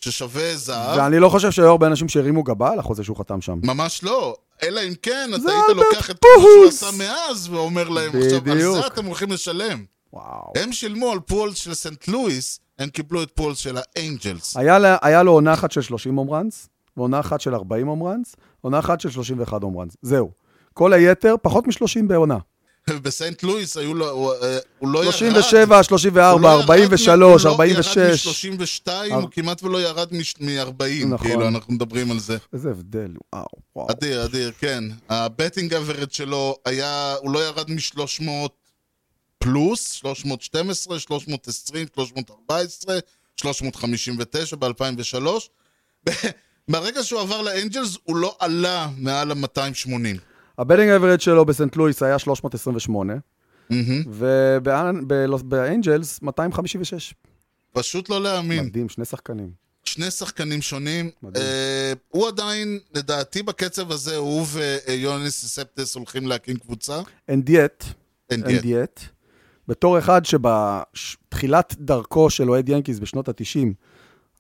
[0.01, 0.99] ששווה זהב.
[0.99, 3.59] ואני לא חושב שהיו הרבה אנשים שהרימו גבה על החוזה שהוא חתם שם.
[3.63, 4.37] ממש לא.
[4.63, 6.69] אלא אם כן, אתה היית לוקח את כל מה שהוא.
[6.69, 8.61] עשה מאז ואומר להם, עכשיו, על.
[8.61, 9.85] זה אתם הולכים לשלם.
[10.15, 10.53] וואו.
[10.57, 14.57] הם שילמו על פולס של סנט לואיס, הם קיבלו את פולס של האנג'לס.
[14.57, 18.03] היה, לה, היה לו עונה אחת של 30 home runs, ועונה אחת של 40 home
[18.03, 19.97] runs, עונה אחת של 31 home runs.
[20.03, 20.31] זהו.
[20.75, 22.39] כל היתר, פחות מ-30 בעונה.
[23.03, 25.13] בסנט לואיס היו לו, הוא, אה, הוא לא ירד.
[25.13, 27.97] 37, 34, 43, 46.
[27.97, 31.29] הוא לא ירד מ-32, הוא כמעט ולא ירד מ-40, נכון.
[31.29, 32.37] כאילו, אנחנו מדברים על זה.
[32.53, 33.47] איזה הבדל, וואו,
[33.77, 33.91] וואו.
[33.91, 34.85] אדיר, אדיר, כן.
[35.09, 38.29] ה batting average שלו היה, הוא לא ירד מ-300
[39.45, 42.99] פלוס, 312, 320, 314,
[43.37, 45.27] 359 ב-2003.
[46.69, 50.19] ברגע שהוא עבר לאנג'לס, הוא לא עלה מעל ה-280.
[50.59, 53.15] ה batting average שלו בסנט לואיס היה 328,
[54.07, 57.15] ובאנג'לס 256.
[57.73, 58.65] פשוט לא להאמין.
[58.65, 59.51] מדהים, שני שחקנים.
[59.85, 61.11] שני שחקנים שונים.
[61.23, 61.47] מדהים.
[61.47, 64.47] אה, הוא עדיין, לדעתי בקצב הזה, הוא
[64.87, 67.01] ויואניס סספדס הולכים להקים קבוצה.
[67.31, 67.85] And yet,
[68.31, 69.14] and yet,
[69.69, 73.69] בתור אחד שבתחילת דרכו של אוהד ינקיס בשנות ה-90,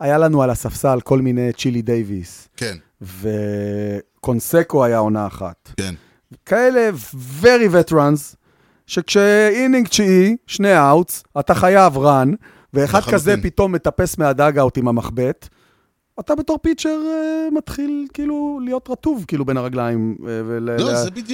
[0.00, 5.70] היה לנו על הספסל כל מיני צ'ילי דייוויס, כן, וקנסקו היה עונה אחת.
[5.76, 5.94] כן.
[6.46, 6.90] כאלה
[7.42, 8.37] very veterans,
[8.87, 12.28] שכש inning תשיעי, שני outs, אתה חייב run,
[12.74, 13.14] ואחד לחלוטין.
[13.14, 15.48] כזה פתאום מטפס מה dugout עם המחבט,
[16.20, 20.72] אתה בתור pitcher אה, מתחיל כאילו להיות רטוב כאילו בין הרגליים, אה, לא,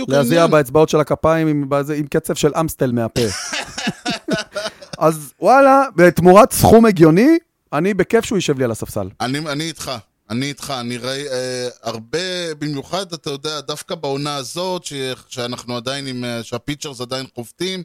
[0.09, 0.51] ולהזיע העניין.
[0.51, 1.65] באצבעות של הכפיים עם,
[1.97, 3.21] עם קצף של אמסטף מהפה.
[4.99, 7.39] אז וואלה, בתמורת סכום הגיוני,
[7.73, 9.09] אני בכיף שהוא יישב לי על הספסל.
[9.21, 9.93] אני, אני איתך,
[10.31, 14.93] אני איתך, אני ראי, אה, הרבה, במיוחד, אתה יודע, דוווקא בעונה הזאת, ש,
[15.29, 17.83] שאנחנו עדיין עם, אה, שה pitchers עדיין חובטים,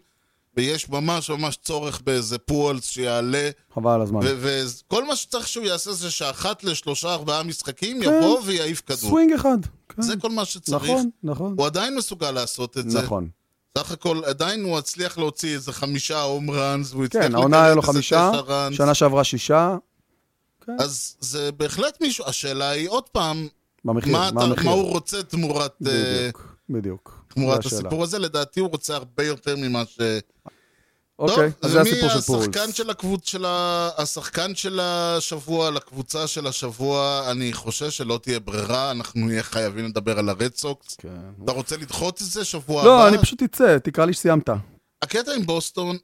[0.58, 4.20] ויש ממש ממש צורך באיזה פולס שיעלה, חבל על הזמן.
[4.24, 8.98] וכל מה שצריך שהוא יעשה זה שאחת לשלושה ארבעה משחקים יבוא ויעיף כדור.
[8.98, 9.58] סווינג אחד.
[9.90, 10.02] כן.
[10.02, 10.84] זה כל מה שצריך.
[10.84, 11.56] נכון, נכון.
[11.58, 13.02] הוא עדיין מסוגל לעשות את זה.
[13.02, 13.30] נכון.
[13.78, 17.76] סך הכל, עדיין הוא הצליח להוציא איזה חמישה home runs, והוא הצליח כן, העונה היה
[17.76, 18.32] לו חמישה.
[18.72, 19.78] שנה שעברה שישה.
[20.80, 23.48] אז זה בהחלט מישהו, השאלה היא עוד פעם,
[23.86, 24.64] במחיר, מה, מה אתה?
[24.64, 27.26] מה הוא רוצה תמורת, אה, בדיוק, בדיוק.
[27.28, 27.66] תמורת.
[27.66, 28.20] הסיפור הזה?
[28.20, 30.00] לדעתי הוא רוצה הרבה יותר ממה ש...
[31.20, 32.42] אוקיי, אז זה הסיפור של פולס.
[32.42, 33.30] השחקן של הקבוצ...
[33.30, 33.90] של ה...
[33.98, 40.20] השחקן של השבוע לקבוצה של השבוע, אני חושב שלא תהיה ברירה, אנחנו נהיה חייבים לדבר
[40.20, 40.96] על הרד סוקס.
[40.96, 41.10] כן.
[41.44, 42.90] אתה רוצה לדחות את זה שבוע הבא?
[42.90, 44.50] לא, אני פשוט אצא, תקרא לי שסיימת.
[45.02, 45.98] הקטע עם בוסטון,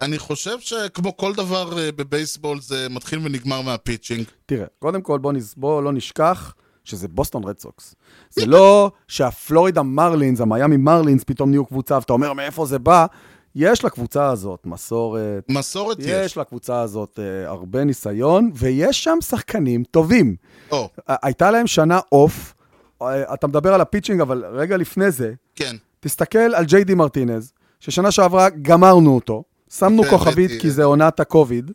[0.00, 4.24] אני חושב שכמו כל דבר אה, בבייסבול זה מתחיל ונגמר מה pitching.
[4.46, 5.54] תראה, קודם כל בוא, נז...
[5.56, 7.94] בוא לא נשכח שזה בוסטון רד סוקס.
[8.30, 13.06] זה לא שהפלורידה מרלינס, המיאמי מרלינס פתאום נהיו קבוצה, ואתה אומר מאיפה זה בא.
[13.54, 16.06] יש לקבוצה הזאת מסורת, מסורת יש.
[16.06, 20.36] יש לקבוצה הזאת אה, הרבה ניסיון, ויש שם שחקנים טובים.
[20.72, 22.54] או, ה- הייתה להם שנה off,
[23.02, 25.76] אה, אתה מדבר על ה pitching, אבל רגע לפני זה, כן.
[26.00, 30.60] תסתכל על ג'יי די מרטינז, ששנה שעברה גמרנו אותו, שמנו כן, כוכבית בטי.
[30.60, 31.70] כי זה עונת הקוביד,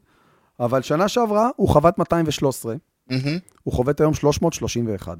[0.59, 2.75] אבל שנה שעברה הוא חבט 213,
[3.09, 5.17] מהמם, הוא חובט היום 331,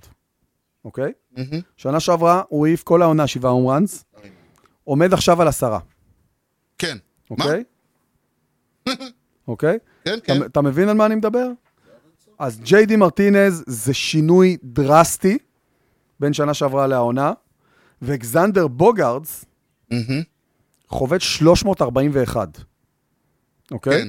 [0.86, 1.12] אוקיי?
[1.38, 1.62] מהמם.
[1.78, 4.04] שנה שעברה הוא העיף כל העונה שבעה home runs,
[4.84, 5.80] עומד עכשיו על עשרה,
[6.78, 6.98] כן.
[7.30, 7.64] אוקיי?
[9.48, 9.78] אוקיי?
[10.06, 10.44] כן, כן.
[10.44, 11.48] אתה מבין על מה אני מדבר?
[12.40, 15.38] אז ג'יי די מרטינז זה שינוי דרסטי
[16.20, 17.34] בין שנה שעברה לעונה,
[18.02, 19.46] ואקזנדר בוגארדס
[20.88, 22.50] חובט 341.
[23.72, 24.02] אוקיי?
[24.02, 24.08] כן.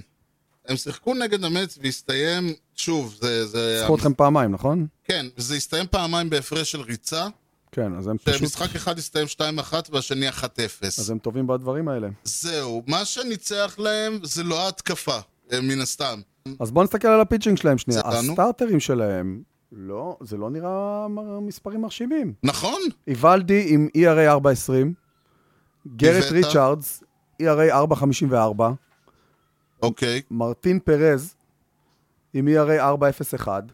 [0.68, 3.46] הם שיחקו נגד המץ והסתיים, שוב, זה...
[3.46, 4.86] זה אתכם פעמיים, נכון?
[5.04, 7.26] כן, זה הסתיים פעמיים בהפרש של ריצה,
[7.76, 8.38] כן, אז הם פשוט...
[8.38, 9.40] שמשחק אחד הסתיים 2-1
[9.90, 10.32] והשני 1-0.
[10.82, 12.08] אז הם טובים בדברים האלה.
[12.24, 15.18] זהו, מה שניצח להם זה לא ההתקפה,
[15.52, 16.20] אה, מן הסתם.
[16.60, 18.00] אז בואו נסתכל על ה pitching שלהם שנייה.
[18.04, 21.06] הסטארטרים שלהם, לא, זה לא נראה
[21.40, 22.32] מספרים מרשימים.
[22.42, 22.80] נכון?
[23.08, 24.94] איוולדי עם ERA 420,
[25.96, 26.32] גרט הבאת?
[26.32, 27.02] ריצ'רדס,
[27.42, 28.70] ERA 454,
[29.82, 30.22] אוקיי.
[30.30, 31.34] מרטין פרז
[32.34, 33.64] עם ERA 401,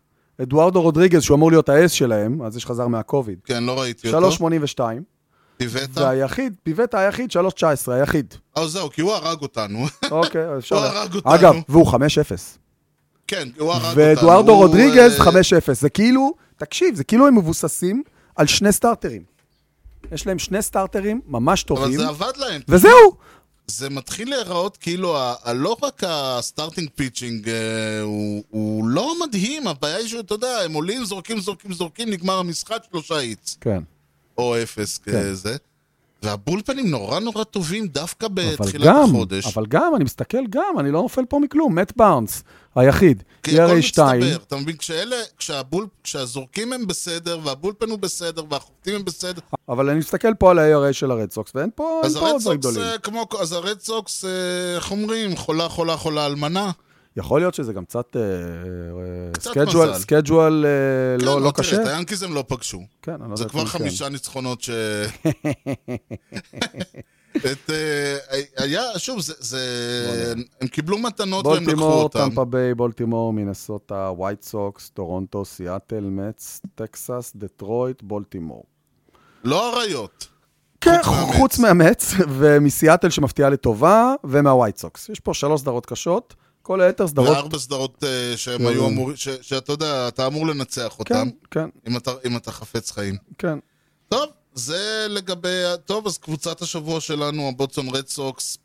[0.43, 4.19] אדוארדו רודריגז, שהוא אמור להיות האס שלהם, אז יש חזר מהקוביד, כן, לא ראיתי אותו.
[4.19, 5.03] 382,
[5.57, 6.01] פיבטה?
[6.01, 8.35] והיחיד, פיבטה היחיד, 319, היחיד.
[8.57, 9.87] אה, זהו, כי הוא הרג אותנו.
[10.11, 10.77] אוקיי, אז אפשר...
[10.77, 11.35] הוא הרג אותנו.
[11.35, 11.97] אגב, והוא 5-0.
[13.27, 13.97] כן, הוא הרג אותנו.
[13.97, 15.31] ואדוארדו רודריגז אה, 5-0.
[15.73, 18.03] זה כאילו, תקשיב, זה כאילו הם מבוססים
[18.37, 19.23] על שני סטארטרים.
[20.13, 22.61] יש להם שני סטארטרים ממש אבל טובים, זה עבד להם.
[22.69, 23.17] וזהו.
[23.67, 27.55] זה מתחיל להיראות כאילו, ה- ה- לא רק ה starting pitching אה,
[28.03, 32.79] הוא, הוא לא מדהים, הבעיה היא שאתה יודע, הם עולים, זורקים, זורקים, זורקים, נגמר המשחק,
[32.91, 33.83] שלושה איץ, כן.
[34.39, 35.57] או אפס כזה.
[36.23, 39.47] והבולפנים נורא נורא טובים דווקא אבל בתחילת גם, החודש.
[39.47, 41.75] אבל גם, אני מסתכל גם, אני לא נופל פה מכלום.
[41.75, 42.43] מאט באונס,
[42.75, 43.23] היחיד.
[43.43, 44.77] כי הכל ERA 2, מצטבר, אתה מבין?
[44.77, 50.51] כשאלה, כשהבול, כשהזורקים הם בסדר, והבולפן הוא בסדר, והחוטים הם בסדר, אבל אני מסתכל פה
[50.51, 52.83] על ה-ARA של הרד סוקס, ואין פה דברים גדולים.
[52.83, 54.31] אה, כמו, אז הרד סוקס, אה,
[54.77, 56.71] איך אומרים, חולה, חולה, חולה, אלמנה.
[57.17, 58.17] יכול להיות שזה גם קצת
[59.41, 59.99] schedule, מזל.
[59.99, 60.67] schedule
[61.21, 61.83] כן, לא לא תראה, קשה.
[61.83, 62.81] את היאנקיז הם לא פגשו.
[63.03, 63.79] כן, אני לא זה יודע כבר אם כן.
[63.79, 64.71] חמישה ניצחונות ש...
[67.37, 67.92] את, אה,
[68.63, 70.35] היה, שוב, זה, זה...
[70.61, 72.19] הם קיבלו מתנות והם לקחו בולטימור, אותם.
[72.29, 78.65] טמפה ביי, בולטימור, מינסוטה, ווייט סוקס, טורונטו, סיאטל, מץ, טקסס, דטרויט, בולטימור.
[79.45, 80.29] לא אריות.
[80.81, 81.01] כן.
[81.39, 85.09] חוץ מהמץ, ומסיאטל שמפתיעה לטובה, ומהווייט סוקס.
[85.09, 87.29] יש פה שלוש סדרות קשות, כל היתר סדרות...
[87.29, 88.67] וארבע סדרות אה, שהם כן.
[88.67, 92.53] היו אמורים, ש- שאתה יודע, אתה אמור לנצח כן, אותם, כן, אם אתה- אם אתה
[92.53, 93.17] חפץ חיים.
[93.39, 93.59] כן.
[94.09, 95.49] טוב, זה לגבי...
[95.85, 98.59] טוב, אז קבוצת השבוע שלנו, הבוטסון רד סוקס,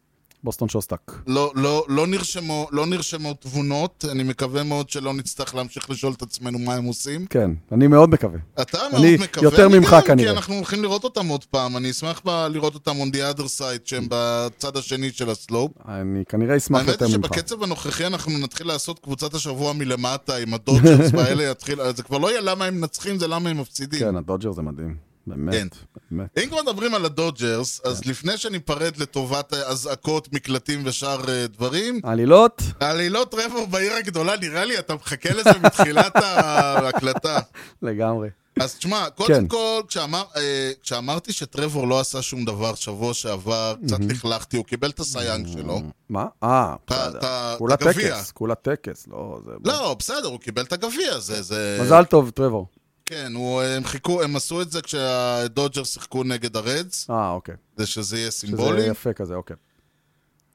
[0.44, 1.12] בוסטון שוסטק.
[1.28, 6.22] לא, לא, לא, נרשמו, לא נרשמו תבונות, אני מקווה מאוד שלא נצטרך להמשיך לשאול את
[6.22, 7.26] עצמנו מה הם עושים.
[7.26, 8.40] כן, אני מאוד מקווה.
[8.62, 10.32] אתה אני מאוד מקווה, יותר אני ממך גם, כנראה.
[10.32, 13.44] כי אנחנו הולכים לראות אותם עוד פעם, אני אשמח ב- לראות אותם on the other
[13.44, 15.72] side, שהם בצד השני של הסלופ.
[15.88, 17.26] אני כנראה אשמח האמת יותר היא ממך.
[17.26, 22.32] שבקצב הנוכחי אנחנו נתחיל לעשות קבוצת השבוע מלמטה עם הדודג'רס והאלה יתחיל, זה כבר לא
[22.32, 24.00] יהיה למה הם מנצחים, זה למה הם מפסידים.
[24.00, 25.07] כן, הדודג'ר זה מדהים.
[25.36, 25.46] כן.
[25.46, 25.76] באמת,
[26.12, 26.38] באמת.
[26.44, 28.10] אם כבר מדברים על הדודג'רס, אז כן.
[28.10, 34.80] לפני שניפרד לטובת אזעקות, מקלטים ושאר אה, דברים, עלילות, העלילות טרבור בעיר הגדולה, נראה לי
[34.80, 37.40] אתה מחכה לזה מתחילת ההקלטה.
[37.82, 38.30] לגמרי.
[38.60, 39.48] אז תשמע, קודם כן.
[39.48, 44.90] כל, כשאמר, אה, כשאמרתי שטרבור לא עשה שום דבר שבוע שעבר, קצת לכלכתי, הוא קיבל
[44.90, 45.82] את הסייאנג שלו.
[46.10, 46.26] מה?
[46.44, 47.56] אה, בסדר.
[47.58, 47.78] כולה.
[47.78, 49.40] טקס, כולה טקס, לא...
[49.46, 49.52] זה...
[49.64, 51.42] לא, בסדר, הוא קיבל את הגביע, זה...
[51.42, 51.80] זה...
[51.82, 52.68] מזל טוב, טרבור.
[53.08, 57.56] כן, הוא, הם חיכו, הם עשו את זה כשהדודג'ר שיחקו נגד הרדס, אה, אוקיי.
[57.78, 58.82] זה שזה יהיה שזה סימבולי.
[58.82, 59.56] יפה כזה, אוקיי.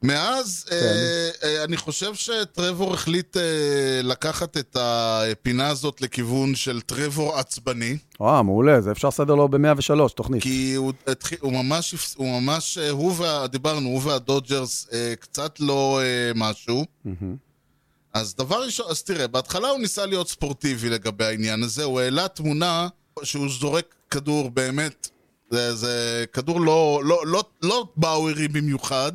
[0.02, 0.76] מאז, כן.
[0.76, 3.42] אה, אה, אני חושב שטרבור החליט אה,
[4.02, 10.08] לקחת את הפינה הזאת לכיוון של טרבור עצבני, אה, מעולה, זה אפשר לסדר לו ב-103,
[10.14, 10.42] תוכנית.
[10.42, 13.46] כי הוא, התחיל, הוא ממש, הוא ממש, אה, הוא וה...
[13.46, 16.84] דיברנו, הוא והדודג'רס אה, קצת לא אה, משהו.
[18.14, 22.28] אז דבר ראשון, אז תראה, בהתחלה הוא ניסה להיות ספורטיבי לגבי העניין הזה, הוא העלה
[22.28, 22.88] תמונה
[23.22, 25.08] שהוא זורק כדור באמת,
[25.50, 29.12] זה, זה כדור לא, לא, לא, לא באוארי במיוחד,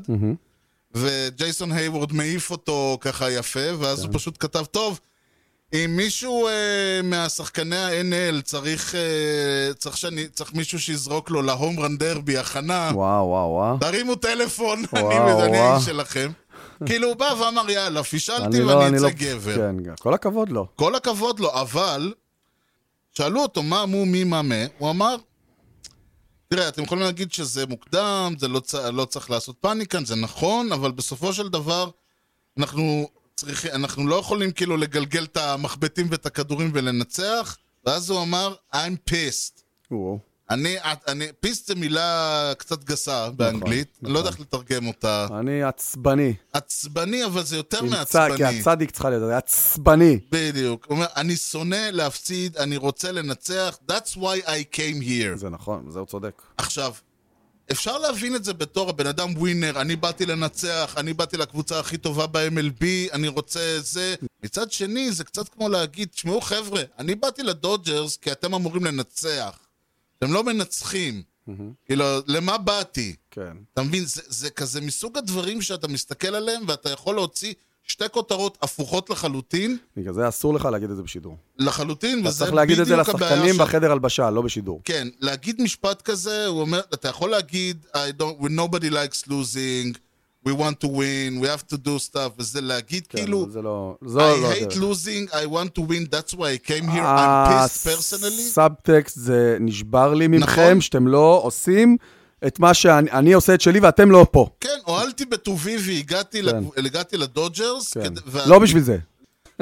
[0.93, 4.99] וג'ייסון הייוורד מעיף אותו ככה יפה, ואז הוא פשוט כתב, טוב,
[5.73, 11.97] אם מישהו אה, מהשחקני ה-NL צריך, אה, צריך, שאני, צריך מישהו שיזרוק לו להום רן
[11.97, 13.77] דרבי, הכנה, וואו, וואו, וואו.
[13.79, 15.73] תרימו טלפון, וואו, אני אני וואו.
[15.73, 16.31] האיש שלכם.
[16.85, 19.07] כאילו, הוא בא ואמר, יאללה, פישלתי אני לא, ואני אני לא...
[19.07, 19.55] אצא גבר.
[19.55, 20.67] כן, כל הכבוד לו.
[20.75, 22.13] כל הכבוד לו, אבל
[23.13, 25.15] שאלו אותו מה מו מי מה מה, הוא אמר,
[26.47, 28.75] תראה, אתם יכולים להגיד שזה מוקדם, זה לא, צ...
[28.75, 31.89] לא צריך לעשות פאניקה, זה נכון, אבל בסופו של דבר
[32.57, 38.55] אנחנו צריכים, אנחנו לא יכולים כאילו לגלגל את המחבטים ואת הכדורים ולנצח, ואז הוא אמר,
[38.73, 39.61] I'm pissed.
[39.91, 40.19] וואו.
[40.49, 40.75] אני,
[41.07, 45.27] אני, פיסט זה מילה קצת גסה באנגלית, אני לא יודע איך לתרגם אותה.
[45.39, 46.33] אני עצבני.
[46.53, 48.59] עצבני, אבל זה יותר עם צ- כי מעצבני.
[48.59, 50.19] הצדיק צריכה להיות, זה עצבני.
[50.31, 50.85] בדיוק.
[50.85, 55.35] הוא אומר, אני שונא להפסיד, אני רוצה לנצח, that's why I came here.
[55.37, 56.41] זה נכון, זה הוא צודק.
[56.57, 56.93] עכשיו,
[57.71, 61.97] אפשר להבין את זה בתור הבן אדם ווינר, אני באתי לנצח, אני באתי לקבוצה הכי
[61.97, 62.83] טובה ב-MLB,
[63.13, 64.15] אני רוצה זה.
[64.43, 69.57] מצד שני, זה קצת כמו להגיד, תשמעו חבר'ה, אני באתי לדודג'רס כי אתם אמורים לנצח.
[70.17, 71.21] אתם לא מנצחים.
[71.85, 73.15] כאילו, למה באתי?
[73.31, 73.57] כן.
[73.73, 74.05] אתה מבין?
[74.05, 77.53] זה, זה כזה מסוג הדברים שאתה מסתכל עליהם ואתה יכול להוציא
[77.83, 81.37] שתי כותרות הפוכות לחלוטין, בגלל זה אסור לך להגיד את זה בשידור.
[81.57, 84.81] לחלוטין, אתה וזה צריך להגיד את זה בדיוק הבעיה לשחקנים בחדר הלבשה, לא בשידור.
[84.83, 89.97] כן, להגיד משפט כזה, הוא אומר, אתה יכול להגיד, I don't, when nobody likes losing,
[90.47, 93.95] we want to win, we have to do stuff, וזה להגיד כן, כאילו, זה לא...
[94.05, 94.73] זו I לא hate הדרך.
[94.77, 98.41] losing, I want to win, that's why I came here, אה, I'm pissed personally.
[98.47, 100.81] הסאבטקסט זה נשבר לי ממכם, נכון.
[100.81, 101.97] שאתם לא עושים
[102.47, 104.47] את מה שאני אני עושה את שלי ואתם לא פה.
[104.59, 106.85] כן, הועלתי בטובי והגעתי כן.
[106.85, 108.03] הגעתי לדודג'רס, כן.
[108.03, 108.97] כדי- ו- לא בשביל זה.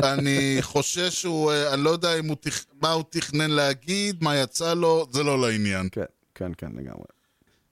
[0.03, 2.63] אני חושש שהוא, אה, אני לא יודע הוא תכ...
[2.81, 5.87] מה הוא תכנן להגיד, מה יצא לו, זה לא לעניין.
[5.91, 6.01] כן,
[6.35, 7.05] כן, כן, לגמרי.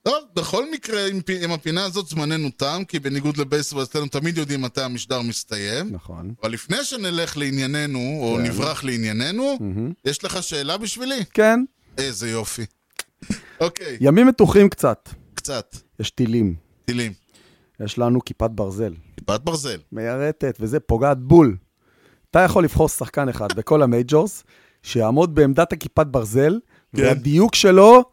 [0.03, 4.61] טוב, בכל מקרה, עם, עם הפינה הזאת זמננו תם, כי בניגוד לבייסבול אצלנו תמיד יודעים
[4.61, 5.89] מתי המשדר מסתיים.
[5.91, 6.33] נכון.
[6.43, 8.43] אבל לפני שנלך לענייננו, או כן.
[8.43, 9.57] נברח לענייננו,
[10.05, 11.25] יש לך שאלה בשבילי?
[11.33, 11.59] כן,
[11.97, 12.65] איזה יופי.
[13.59, 15.09] אוקיי, ימים מתוחים קצת.
[15.33, 15.77] קצת.
[15.99, 16.55] יש טילים.
[16.85, 17.13] טילים.
[17.79, 18.93] יש לנו כיפת ברזל.
[19.17, 19.79] כיפת ברזל.
[19.91, 21.57] מיירטת, וזה פוגעת בול.
[22.31, 24.43] אתה יכול לבחור שחקן אחד בכל ה majors,
[24.83, 26.59] שיעמוד בעמדת הכיפת ברזל,
[26.95, 27.01] כן.
[27.01, 28.03] והדיוק שלו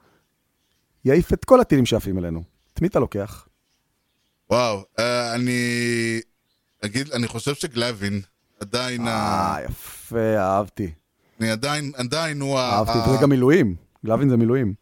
[1.05, 2.42] יעיף את כל הטילים שעפים אלינו.
[2.74, 3.46] את מי אתה לוקח?
[4.51, 5.61] וואו, אה, אני...
[6.84, 8.20] אגיד, אני חושב שגלווין
[8.61, 10.90] עדיין, אה, יפה, אהבתי.
[11.40, 12.70] אני עדיין, עדיין הוא ה...
[12.70, 13.74] אהבתי, ה- וזה גם מילואים.
[14.07, 14.74] גלווין זה מילואים.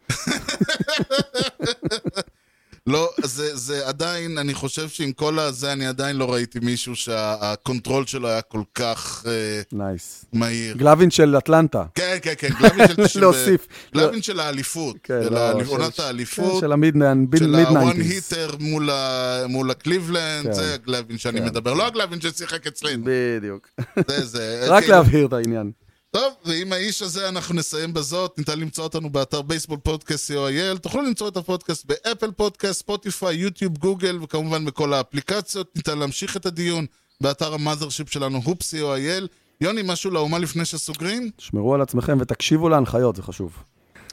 [2.89, 7.30] לא, זה, זה עדיין, אני חושב שעם כל הזה, אני עדיין לא ראיתי מישהו שה
[7.30, 9.33] control שלו היה כל כך אה,
[9.73, 10.25] nice.
[10.33, 10.77] מהיר.
[10.77, 11.85] גלווין של אטלנטה.
[11.95, 13.07] כן, כן, כן, גלווין של...
[13.09, 13.67] של- להוסיף.
[13.95, 14.97] גלווין של האליפות.
[15.03, 16.61] כן, של לא, האליפ- של- עונת כן, האליפות.
[16.61, 16.95] של ה mid
[17.39, 18.11] של ה-one nineties.
[18.13, 20.53] היטר מול ה- מול הקליבלנד, כן.
[20.53, 21.47] זה הגלווין שאני כן.
[21.47, 23.05] מדבר, לא הגלווין ששיחק אצלנו.
[23.07, 23.69] בדיוק.
[24.09, 24.61] זה, זה.
[24.69, 25.71] רק כאילו- להבהיר את העניין.
[26.19, 28.39] טוב, ועם האיש הזה אנחנו נסיים בזאת.
[28.39, 30.79] ניתן למצוא אותנו באתר בייסבול פודקאסט co.il.
[30.79, 35.77] תוכלו למצוא את הפודקאסט באפל פודקאסט, ספוטיפיי, יוטיוב, גוגל, וכמובן בכל האפליקציות.
[35.77, 36.87] ניתן להמשיך את הדיון
[37.21, 39.27] באתר המאזרשיפ שלנו, הופ co.il.
[39.61, 41.31] יוני, משהו לאומה לפני שסוגרים?
[41.39, 43.53] שמרו על עצמכם ותקשיבו להנחיות, זה חשוב.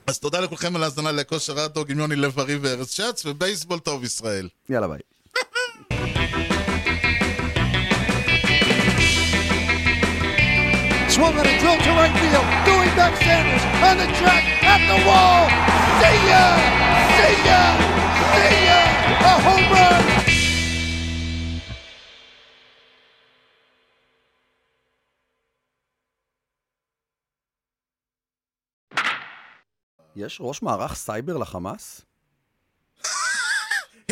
[0.08, 4.50] אז תודה לכולכם על ההאזנה לכושר הדוג עם יוני לב-ארי וארז שץ, ובייסבול טוב ישראל.
[4.70, 5.00] יאללה ביי.
[11.16, 12.48] Swung on a drill to right field.
[12.68, 14.44] Doing back Sanders on the track
[14.74, 15.48] at the wall.
[16.02, 16.46] See ya!
[17.16, 17.62] See ya!
[18.36, 18.80] See ya!
[19.32, 20.04] A home run!
[30.16, 32.02] יש ראש מערך סייבר לחמאס?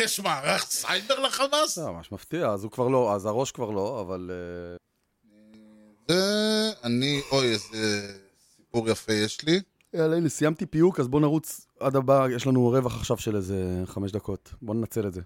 [0.00, 1.74] יש מערך סייבר לחמאס?
[1.74, 4.30] זה ממש מפתיע, אז הוא כבר לא, אז הראש כבר לא, אבל...
[6.08, 6.70] זה...
[6.84, 7.20] אני...
[7.32, 8.12] אוי, איזה
[8.56, 9.60] סיפור יפה יש לי.
[9.94, 13.82] יאללה, הנה, סיימתי פיוק, אז בוא נרוץ עד הבא, יש לנו רווח עכשיו של איזה
[13.86, 14.54] חמש דקות.
[14.62, 15.20] בוא ננצל את זה.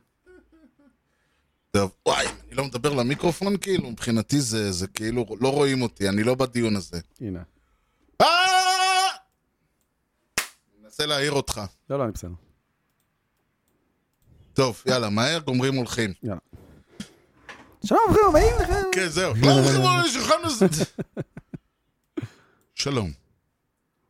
[1.70, 6.22] טוב, וואי, אני לא מדבר למיקרופון כאילו, מבחינתי זה, זה כאילו, לא רואים אותי, אני
[6.22, 7.00] לא בדיון הזה.
[7.20, 7.42] הנה.
[8.20, 8.26] אה!
[10.82, 11.60] מנסה להעיר אותך.
[11.90, 12.32] לא, לא, אני בסדר.
[14.52, 16.12] טוב, יאללה, מהר, גומרים הולכים.
[16.22, 16.38] יאללה.
[17.84, 18.82] שלום, ברוכים הבאים לכם.
[18.92, 19.32] כן, זהו.
[19.42, 20.66] הולכים על השולחן הזה.
[22.74, 23.10] שלום.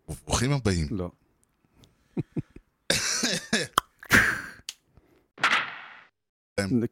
[0.09, 0.87] וברוכים הבאים.
[0.91, 1.11] לא.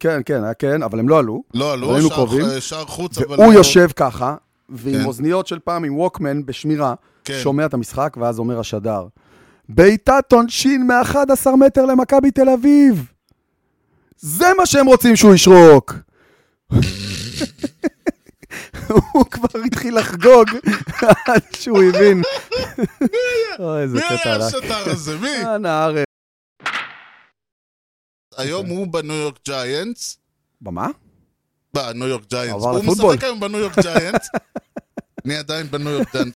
[0.00, 1.42] כן, כן, היה כן, אבל הם לא עלו.
[1.54, 2.44] לא, שער- קרובים.
[2.60, 3.40] שער חוץ, אבל...
[3.40, 4.36] והוא לא- יושב ככה,
[4.68, 5.04] ועם כן.
[5.04, 7.38] אוזניות של פעם, עם ווקמן בשמירה, כן.
[7.42, 9.06] שומע את המשחק, ואז אומר השדר,
[9.68, 11.16] בעיטת עונשין מ-11
[11.66, 13.12] מטר למכבי תל אביב!
[14.18, 15.94] זה מה שהם רוצים שהוא ישרוק!
[19.12, 20.48] הוא כבר התחיל לחגוג
[21.26, 22.22] עד שהוא הבין.
[23.58, 24.36] אוי, איזה מי היה.
[24.36, 25.18] השטר הזה?
[25.18, 25.54] מי?
[25.56, 26.04] אנא הארץ.
[28.36, 30.18] היום הוא בניו יורק ג'יינטס.
[30.60, 30.88] במה?
[31.74, 32.62] בניו יורק ג'יינטס.
[32.64, 32.84] הוא.
[32.84, 34.28] משחק היום בניו יורק ג'יינטס.
[35.24, 36.36] אני עדיין בניו יורק ג'יינטס.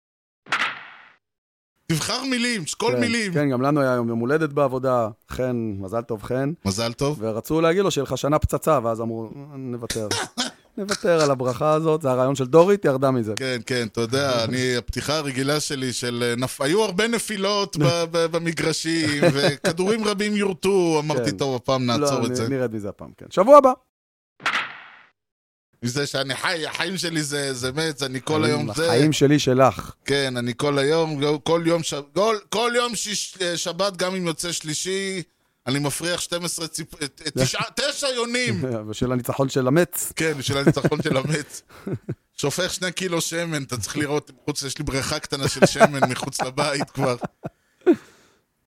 [1.92, 3.34] תבחר מילים, שכל כן, מילים.
[3.34, 6.52] כן, גם לנו היה יום יום הולדת בעבודה, חן, מזל טוב חן.
[6.66, 7.18] מזל טוב.
[7.22, 10.08] ורצו להגיד לו שיהיה לך שנה פצצה, ואז אמרו, נוותר.
[10.78, 13.34] נוותר על הברכה הזאת, זה הרעיון של דורית, ירדה מזה.
[13.36, 16.24] כן, כן, אתה יודע, אני, הפתיחה הרגילה שלי של...
[16.28, 16.62] אה, נפ...
[16.62, 17.78] היו הרבה נפילות
[18.12, 21.38] במגרשים, וכדורים רבים יורטו, אמרתי, כן.
[21.38, 22.50] טוב, הפעם לא, נעצור את נ- זה.
[22.50, 23.26] נרד מזה הפעם, כן.
[23.30, 23.72] שבוע הבא.
[25.84, 28.86] מזה שאני חי, החיים שלי זה, זה מת, אני כל היום זה...
[28.86, 29.92] החיים שלי שלך.
[30.06, 31.94] כן, אני כל היום, כל יום, ש...
[32.14, 35.24] כל, כל יום שיש, אה, שבת, גם אם יוצא שלישי,
[35.68, 37.02] אני מפריח 12 ציפ...
[37.02, 38.66] אה, תשעה, תשע יונים!
[38.90, 40.14] ושל הניצחון של המץ.
[40.16, 41.62] כן, בשביל הניצחון של המץ.
[42.42, 46.42] שופך שני קילו שמן, אתה צריך לראות, מחוץ, יש לי בריכה קטנה של שמן מחוץ
[46.42, 47.16] לבית כבר.